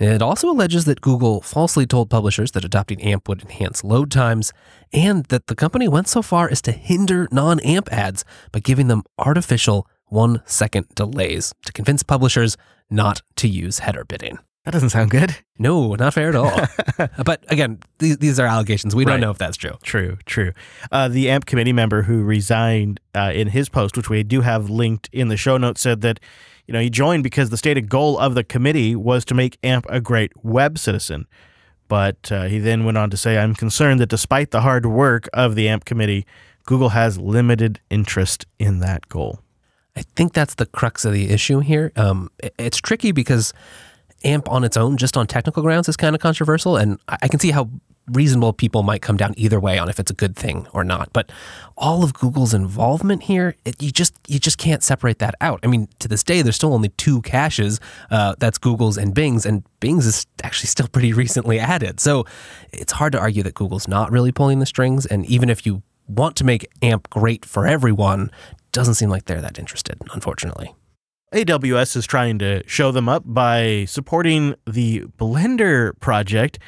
It 0.00 0.22
also 0.22 0.48
alleges 0.50 0.86
that 0.86 1.02
Google 1.02 1.42
falsely 1.42 1.86
told 1.86 2.08
publishers 2.08 2.52
that 2.52 2.64
adopting 2.64 3.02
AMP 3.02 3.28
would 3.28 3.42
enhance 3.42 3.84
load 3.84 4.10
times, 4.10 4.50
and 4.94 5.26
that 5.26 5.46
the 5.46 5.54
company 5.54 5.88
went 5.88 6.08
so 6.08 6.22
far 6.22 6.50
as 6.50 6.62
to 6.62 6.72
hinder 6.72 7.28
non 7.30 7.60
AMP 7.60 7.92
ads 7.92 8.24
by 8.50 8.60
giving 8.60 8.88
them 8.88 9.02
artificial 9.18 9.86
one 10.06 10.42
second 10.46 10.86
delays 10.94 11.52
to 11.66 11.72
convince 11.72 12.02
publishers 12.02 12.56
not 12.88 13.20
to 13.36 13.46
use 13.46 13.80
header 13.80 14.04
bidding. 14.04 14.38
That 14.64 14.72
doesn't 14.72 14.90
sound 14.90 15.10
good. 15.10 15.36
No, 15.58 15.94
not 15.94 16.12
fair 16.14 16.28
at 16.30 16.34
all. 16.34 16.60
but 17.24 17.44
again, 17.48 17.78
these, 17.98 18.18
these 18.18 18.38
are 18.40 18.46
allegations. 18.46 18.94
We 18.94 19.04
Right. 19.04 19.12
don't 19.12 19.20
know 19.20 19.30
if 19.30 19.38
that's 19.38 19.56
true. 19.56 19.76
True, 19.82 20.18
true. 20.26 20.52
Uh, 20.92 21.08
the 21.08 21.30
AMP 21.30 21.46
committee 21.46 21.72
member 21.72 22.02
who 22.02 22.22
resigned 22.24 23.00
uh, 23.14 23.32
in 23.34 23.48
his 23.48 23.68
post, 23.70 23.96
which 23.96 24.10
we 24.10 24.22
do 24.22 24.40
have 24.42 24.68
linked 24.68 25.08
in 25.12 25.28
the 25.28 25.36
show 25.38 25.56
notes, 25.56 25.80
said 25.80 26.02
that 26.02 26.20
you 26.70 26.74
know 26.74 26.80
he 26.80 26.88
joined 26.88 27.24
because 27.24 27.50
the 27.50 27.56
stated 27.56 27.88
goal 27.88 28.16
of 28.16 28.36
the 28.36 28.44
committee 28.44 28.94
was 28.94 29.24
to 29.24 29.34
make 29.34 29.58
AMP 29.64 29.86
a 29.88 30.00
great 30.00 30.30
web 30.44 30.78
citizen. 30.78 31.26
But 31.88 32.30
uh, 32.30 32.44
he 32.44 32.60
then 32.60 32.84
went 32.84 32.96
on 32.96 33.10
to 33.10 33.16
say, 33.16 33.38
"I'm 33.38 33.56
concerned 33.56 33.98
that 33.98 34.08
despite 34.08 34.52
the 34.52 34.60
hard 34.60 34.86
work 34.86 35.28
of 35.32 35.56
the 35.56 35.68
AMP 35.68 35.84
committee, 35.84 36.26
Google 36.66 36.90
has 36.90 37.18
limited 37.18 37.80
interest 37.90 38.46
in 38.60 38.78
that 38.78 39.08
goal." 39.08 39.40
I 39.96 40.02
think 40.14 40.32
that's 40.32 40.54
the 40.54 40.66
crux 40.66 41.04
of 41.04 41.12
the 41.12 41.30
issue 41.30 41.58
here. 41.58 41.90
Um, 41.96 42.30
it's 42.56 42.78
tricky 42.78 43.10
because 43.10 43.52
AMP 44.22 44.48
on 44.48 44.62
its 44.62 44.76
own, 44.76 44.96
just 44.96 45.16
on 45.16 45.26
technical 45.26 45.64
grounds, 45.64 45.88
is 45.88 45.96
kind 45.96 46.14
of 46.14 46.22
controversial, 46.22 46.76
and 46.76 47.00
I 47.08 47.18
I 47.22 47.26
can 47.26 47.40
see 47.40 47.50
how 47.50 47.68
reasonable 48.12 48.52
people 48.52 48.82
might 48.82 49.02
come 49.02 49.16
down 49.16 49.34
either 49.36 49.60
way 49.60 49.78
on 49.78 49.88
if 49.88 49.98
it's 49.98 50.10
a 50.10 50.14
good 50.14 50.36
thing 50.36 50.66
or 50.72 50.84
not. 50.84 51.12
But 51.12 51.30
all 51.76 52.04
of 52.04 52.12
Google's 52.14 52.54
involvement 52.54 53.24
here, 53.24 53.56
it, 53.64 53.82
you 53.82 53.90
just 53.90 54.14
you 54.28 54.38
just 54.38 54.58
can't 54.58 54.82
separate 54.82 55.18
that 55.18 55.34
out. 55.40 55.60
I 55.62 55.66
mean, 55.66 55.88
to 55.98 56.08
this 56.08 56.22
day, 56.22 56.42
there's 56.42 56.56
still 56.56 56.74
only 56.74 56.90
two 56.90 57.22
caches. 57.22 57.80
Uh, 58.10 58.34
that's 58.38 58.58
Google's 58.58 58.96
and 58.96 59.14
Bing's, 59.14 59.46
and 59.46 59.64
Bing's 59.80 60.06
is 60.06 60.26
actually 60.42 60.68
still 60.68 60.88
pretty 60.88 61.12
recently 61.24 61.58
added. 61.58 62.00
So 62.00 62.24
it's 62.72 62.92
hard 62.92 63.12
to 63.12 63.18
argue 63.18 63.42
that 63.42 63.54
Google's 63.54 63.88
not 63.88 64.10
really 64.10 64.32
pulling 64.32 64.58
the 64.58 64.66
strings. 64.66 65.06
And 65.06 65.24
even 65.26 65.48
if 65.50 65.64
you 65.64 65.82
want 66.06 66.36
to 66.36 66.44
make 66.44 66.68
AMP 66.82 67.08
great 67.10 67.44
for 67.44 67.66
everyone, 67.66 68.30
doesn't 68.72 68.94
seem 68.94 69.10
like 69.10 69.24
they're 69.24 69.40
that 69.40 69.58
interested, 69.58 69.98
unfortunately. 70.12 70.74
AWS 71.32 71.96
is 71.96 72.06
trying 72.06 72.40
to 72.40 72.66
show 72.66 72.90
them 72.90 73.08
up 73.08 73.22
by 73.24 73.84
supporting 73.84 74.56
the 74.66 75.02
Blender 75.16 75.98
project. 76.00 76.58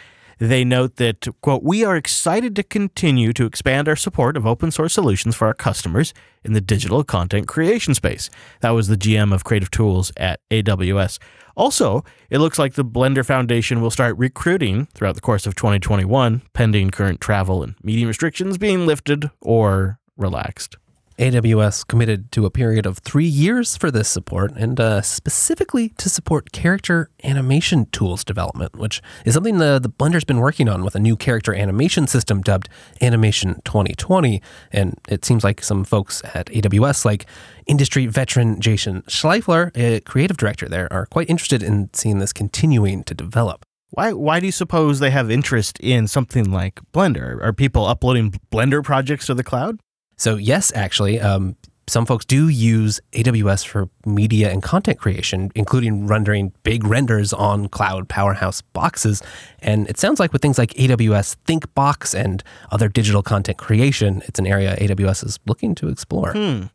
They 0.42 0.64
note 0.64 0.96
that, 0.96 1.28
quote, 1.40 1.62
we 1.62 1.84
are 1.84 1.94
excited 1.94 2.56
to 2.56 2.64
continue 2.64 3.32
to 3.32 3.46
expand 3.46 3.88
our 3.88 3.94
support 3.94 4.36
of 4.36 4.44
open 4.44 4.72
source 4.72 4.92
solutions 4.92 5.36
for 5.36 5.46
our 5.46 5.54
customers 5.54 6.12
in 6.42 6.52
the 6.52 6.60
digital 6.60 7.04
content 7.04 7.46
creation 7.46 7.94
space. 7.94 8.28
That 8.58 8.70
was 8.70 8.88
the 8.88 8.96
GM 8.96 9.32
of 9.32 9.44
Creative 9.44 9.70
Tools 9.70 10.10
at 10.16 10.40
AWS. 10.50 11.20
Also, 11.56 12.04
it 12.28 12.38
looks 12.38 12.58
like 12.58 12.74
the 12.74 12.84
Blender 12.84 13.24
Foundation 13.24 13.80
will 13.80 13.92
start 13.92 14.18
recruiting 14.18 14.86
throughout 14.94 15.14
the 15.14 15.20
course 15.20 15.46
of 15.46 15.54
2021, 15.54 16.42
pending 16.54 16.90
current 16.90 17.20
travel 17.20 17.62
and 17.62 17.76
meeting 17.80 18.08
restrictions 18.08 18.58
being 18.58 18.84
lifted 18.84 19.30
or 19.40 20.00
relaxed. 20.16 20.74
AWS 21.22 21.86
committed 21.86 22.32
to 22.32 22.46
a 22.46 22.50
period 22.50 22.84
of 22.84 22.98
three 22.98 23.28
years 23.28 23.76
for 23.76 23.92
this 23.92 24.08
support 24.08 24.50
and 24.56 24.80
uh, 24.80 25.02
specifically 25.02 25.90
to 25.90 26.08
support 26.08 26.50
character 26.50 27.10
animation 27.22 27.86
tools 27.92 28.24
development, 28.24 28.74
which 28.74 29.00
is 29.24 29.34
something 29.34 29.58
the, 29.58 29.78
the 29.78 29.88
Blender's 29.88 30.24
been 30.24 30.40
working 30.40 30.68
on 30.68 30.82
with 30.82 30.96
a 30.96 30.98
new 30.98 31.14
character 31.14 31.54
animation 31.54 32.08
system 32.08 32.40
dubbed 32.40 32.68
Animation 33.00 33.62
2020. 33.64 34.42
And 34.72 34.98
it 35.08 35.24
seems 35.24 35.44
like 35.44 35.62
some 35.62 35.84
folks 35.84 36.22
at 36.34 36.46
AWS, 36.46 37.04
like 37.04 37.26
industry 37.66 38.06
veteran 38.06 38.60
Jason 38.60 39.02
Schleifer, 39.02 39.70
a 39.76 40.00
creative 40.00 40.36
director 40.36 40.68
there, 40.68 40.92
are 40.92 41.06
quite 41.06 41.30
interested 41.30 41.62
in 41.62 41.88
seeing 41.92 42.18
this 42.18 42.32
continuing 42.32 43.04
to 43.04 43.14
develop. 43.14 43.64
Why 43.90 44.12
why 44.12 44.40
do 44.40 44.46
you 44.46 44.52
suppose 44.52 44.98
they 44.98 45.10
have 45.10 45.30
interest 45.30 45.78
in 45.78 46.08
something 46.08 46.50
like 46.50 46.80
Blender? 46.92 47.40
Are 47.40 47.52
people 47.52 47.86
uploading 47.86 48.32
Blender 48.50 48.82
projects 48.82 49.26
to 49.26 49.34
the 49.34 49.44
cloud? 49.44 49.78
So, 50.22 50.36
yes, 50.36 50.70
actually, 50.76 51.18
um, 51.18 51.56
some 51.88 52.06
folks 52.06 52.24
do 52.24 52.46
use 52.48 53.00
AWS 53.10 53.66
for 53.66 53.88
media 54.06 54.52
and 54.52 54.62
content 54.62 55.00
creation, 55.00 55.50
including 55.56 56.06
rendering 56.06 56.52
big 56.62 56.84
renders 56.84 57.32
on 57.32 57.66
cloud 57.68 58.08
powerhouse 58.08 58.62
boxes. 58.62 59.20
And 59.62 59.90
it 59.90 59.98
sounds 59.98 60.20
like 60.20 60.32
with 60.32 60.40
things 60.40 60.58
like 60.58 60.74
AWS 60.74 61.34
ThinkBox 61.48 62.14
and 62.14 62.44
other 62.70 62.88
digital 62.88 63.24
content 63.24 63.58
creation, 63.58 64.22
it's 64.26 64.38
an 64.38 64.46
area 64.46 64.76
AWS 64.76 65.26
is 65.26 65.40
looking 65.46 65.74
to 65.74 65.88
explore. 65.88 66.34
Hmm. 66.34 66.66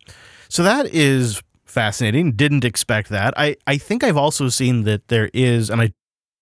So 0.50 0.64
that 0.64 0.88
is 0.88 1.42
fascinating. 1.64 2.34
Didn't 2.34 2.66
expect 2.66 3.08
that. 3.12 3.34
I, 3.38 3.56
I 3.66 3.78
think 3.78 4.04
I've 4.04 4.18
also 4.18 4.50
seen 4.50 4.84
that 4.84 5.08
there 5.08 5.30
is, 5.34 5.70
and 5.70 5.80
I 5.80 5.94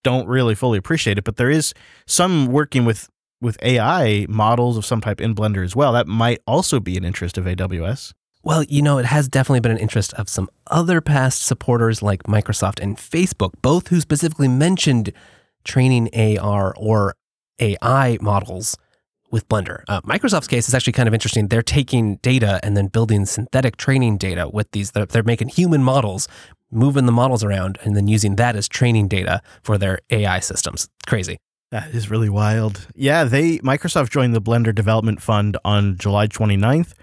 don't 0.04 0.28
really 0.28 0.56
fully 0.56 0.80
appreciate 0.80 1.20
it, 1.20 1.24
but 1.24 1.36
there 1.36 1.52
is 1.52 1.76
some 2.08 2.48
working 2.48 2.84
with 2.84 3.10
with 3.46 3.58
AI 3.62 4.26
models 4.28 4.76
of 4.76 4.86
some 4.86 5.00
type 5.00 5.22
in 5.22 5.36
Blender 5.36 5.64
as 5.64 5.76
well. 5.76 5.94
That 5.94 6.08
might 6.08 6.42
also 6.46 6.80
be 6.80 6.98
an 6.98 7.06
interest 7.06 7.38
of 7.38 7.46
AWS. 7.46 8.12
Well, 8.44 8.64
you 8.64 8.82
know, 8.82 8.98
it 8.98 9.06
has 9.06 9.28
definitely 9.28 9.62
been 9.62 9.72
an 9.72 9.78
interest 9.78 10.14
of 10.16 10.28
some 10.28 10.50
other 10.68 11.00
past 11.00 11.44
supporters 11.44 12.02
like 12.02 12.24
Microsoft 12.24 12.82
and 12.82 12.98
Facebook, 12.98 13.54
both 13.62 13.88
who 13.88 14.02
specifically 14.02 14.48
mentioned 14.48 15.14
training 15.64 16.10
AR 16.14 16.76
or 16.76 17.16
AI 17.60 18.18
models 18.20 18.78
with 19.32 19.48
Blender. 19.48 19.84
Uh, 19.88 20.02
Microsoft's 20.02 20.48
case 20.48 20.68
is 20.68 20.74
actually 20.74 20.94
kind 20.94 21.08
of 21.08 21.14
interesting. 21.14 21.48
They're 21.48 21.62
taking 21.62 22.18
data 22.18 22.60
and 22.64 22.76
then 22.78 22.88
building 22.88 23.26
synthetic 23.26 23.78
training 23.78 24.18
data 24.18 24.48
with 24.48 24.70
these. 24.72 24.92
They're, 24.92 25.06
they're 25.06 25.24
making 25.24 25.50
human 25.50 25.84
models, 25.84 26.28
moving 26.72 27.06
the 27.06 27.12
models 27.12 27.44
around, 27.44 27.78
and 27.84 27.96
then 27.96 28.08
using 28.08 28.36
that 28.36 28.56
as 28.56 28.68
training 28.68 29.08
data 29.08 29.42
for 29.64 29.78
their 29.78 30.00
AI 30.12 30.40
systems. 30.40 30.88
Crazy. 31.08 31.38
That 31.72 31.94
is 31.94 32.10
really 32.10 32.30
wild. 32.30 32.88
Yeah, 32.96 33.24
they 33.24 33.58
Microsoft 33.60 34.10
joined 34.10 34.36
the 34.36 34.42
Blender 34.42 34.74
Development 34.74 35.22
Fund 35.22 35.58
on 35.66 35.98
July 35.98 36.28
29th 36.28 36.94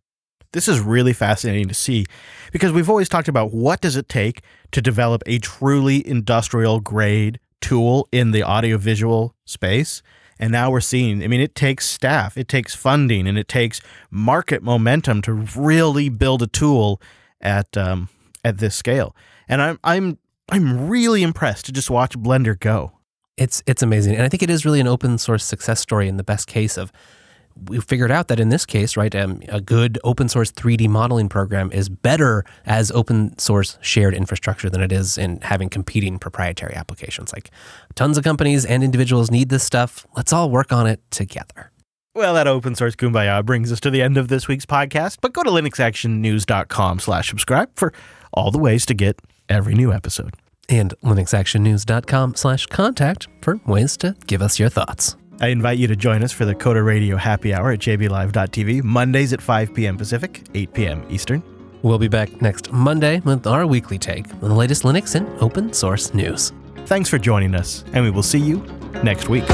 This 0.52 0.68
is 0.68 0.80
really 0.80 1.12
fascinating 1.12 1.68
to 1.68 1.74
see 1.74 2.06
because 2.52 2.72
we've 2.72 2.90
always 2.90 3.08
talked 3.08 3.28
about 3.28 3.52
what 3.52 3.80
does 3.80 3.96
it 3.96 4.08
take 4.08 4.42
to 4.72 4.82
develop 4.82 5.22
a 5.26 5.38
truly 5.38 6.06
industrial 6.06 6.80
grade 6.80 7.38
tool 7.60 8.08
in 8.10 8.32
the 8.32 8.42
audiovisual 8.42 9.34
space. 9.44 10.02
And 10.40 10.50
now 10.50 10.70
we're 10.70 10.80
seeing, 10.80 11.22
I 11.22 11.28
mean, 11.28 11.42
it 11.42 11.54
takes 11.54 11.86
staff, 11.88 12.38
it 12.38 12.48
takes 12.48 12.74
funding, 12.74 13.28
and 13.28 13.36
it 13.36 13.46
takes 13.46 13.82
market 14.10 14.62
momentum 14.62 15.20
to 15.22 15.34
really 15.34 16.08
build 16.08 16.40
a 16.40 16.46
tool 16.46 17.00
at 17.42 17.76
um, 17.76 18.08
at 18.42 18.56
this 18.56 18.74
scale. 18.74 19.14
And 19.48 19.60
I'm 19.60 19.78
I'm 19.84 20.18
I'm 20.48 20.88
really 20.88 21.22
impressed 21.22 21.66
to 21.66 21.72
just 21.72 21.90
watch 21.90 22.18
Blender 22.18 22.58
go. 22.58 22.92
It's 23.36 23.62
it's 23.66 23.82
amazing, 23.82 24.14
and 24.14 24.22
I 24.22 24.30
think 24.30 24.42
it 24.42 24.48
is 24.48 24.64
really 24.64 24.80
an 24.80 24.88
open 24.88 25.18
source 25.18 25.44
success 25.44 25.78
story 25.78 26.08
in 26.08 26.16
the 26.16 26.24
best 26.24 26.46
case 26.46 26.78
of 26.78 26.90
we 27.68 27.80
figured 27.80 28.10
out 28.10 28.28
that 28.28 28.40
in 28.40 28.48
this 28.48 28.64
case, 28.66 28.96
right, 28.96 29.14
um, 29.14 29.42
a 29.48 29.60
good 29.60 29.98
open 30.04 30.28
source 30.28 30.50
3D 30.52 30.88
modeling 30.88 31.28
program 31.28 31.70
is 31.72 31.88
better 31.88 32.44
as 32.66 32.90
open 32.92 33.38
source 33.38 33.78
shared 33.80 34.14
infrastructure 34.14 34.70
than 34.70 34.80
it 34.80 34.92
is 34.92 35.18
in 35.18 35.40
having 35.40 35.68
competing 35.68 36.18
proprietary 36.18 36.74
applications. 36.74 37.32
Like 37.32 37.50
tons 37.94 38.18
of 38.18 38.24
companies 38.24 38.64
and 38.64 38.82
individuals 38.82 39.30
need 39.30 39.48
this 39.48 39.64
stuff. 39.64 40.06
Let's 40.16 40.32
all 40.32 40.50
work 40.50 40.72
on 40.72 40.86
it 40.86 41.00
together. 41.10 41.70
Well, 42.14 42.34
that 42.34 42.48
open 42.48 42.74
source 42.74 42.96
kumbaya 42.96 43.44
brings 43.44 43.70
us 43.70 43.78
to 43.80 43.90
the 43.90 44.02
end 44.02 44.16
of 44.16 44.28
this 44.28 44.48
week's 44.48 44.66
podcast, 44.66 45.18
but 45.20 45.32
go 45.32 45.44
to 45.44 45.50
linuxactionnews.com 45.50 46.98
slash 46.98 47.28
subscribe 47.28 47.70
for 47.76 47.92
all 48.32 48.50
the 48.50 48.58
ways 48.58 48.84
to 48.86 48.94
get 48.94 49.20
every 49.48 49.74
new 49.74 49.92
episode. 49.92 50.34
And 50.68 50.92
linuxactionnews.com 51.04 52.34
slash 52.34 52.66
contact 52.66 53.28
for 53.42 53.60
ways 53.66 53.96
to 53.98 54.16
give 54.26 54.42
us 54.42 54.58
your 54.58 54.68
thoughts. 54.68 55.16
I 55.40 55.48
invite 55.48 55.78
you 55.78 55.86
to 55.86 55.96
join 55.96 56.22
us 56.22 56.32
for 56.32 56.44
the 56.44 56.54
Coder 56.54 56.84
Radio 56.84 57.16
Happy 57.16 57.54
Hour 57.54 57.72
at 57.72 57.78
jblive.tv, 57.78 58.84
Mondays 58.84 59.32
at 59.32 59.40
5 59.40 59.74
p.m. 59.74 59.96
Pacific, 59.96 60.42
8 60.54 60.74
p.m. 60.74 61.06
Eastern. 61.08 61.42
We'll 61.82 61.98
be 61.98 62.08
back 62.08 62.42
next 62.42 62.70
Monday 62.72 63.20
with 63.20 63.46
our 63.46 63.66
weekly 63.66 63.98
take 63.98 64.30
on 64.34 64.50
the 64.50 64.54
latest 64.54 64.82
Linux 64.82 65.14
and 65.14 65.26
open 65.40 65.72
source 65.72 66.12
news. 66.12 66.52
Thanks 66.84 67.08
for 67.08 67.18
joining 67.18 67.54
us, 67.54 67.84
and 67.94 68.04
we 68.04 68.10
will 68.10 68.22
see 68.22 68.38
you 68.38 68.58
next 69.02 69.30
week. 69.30 69.48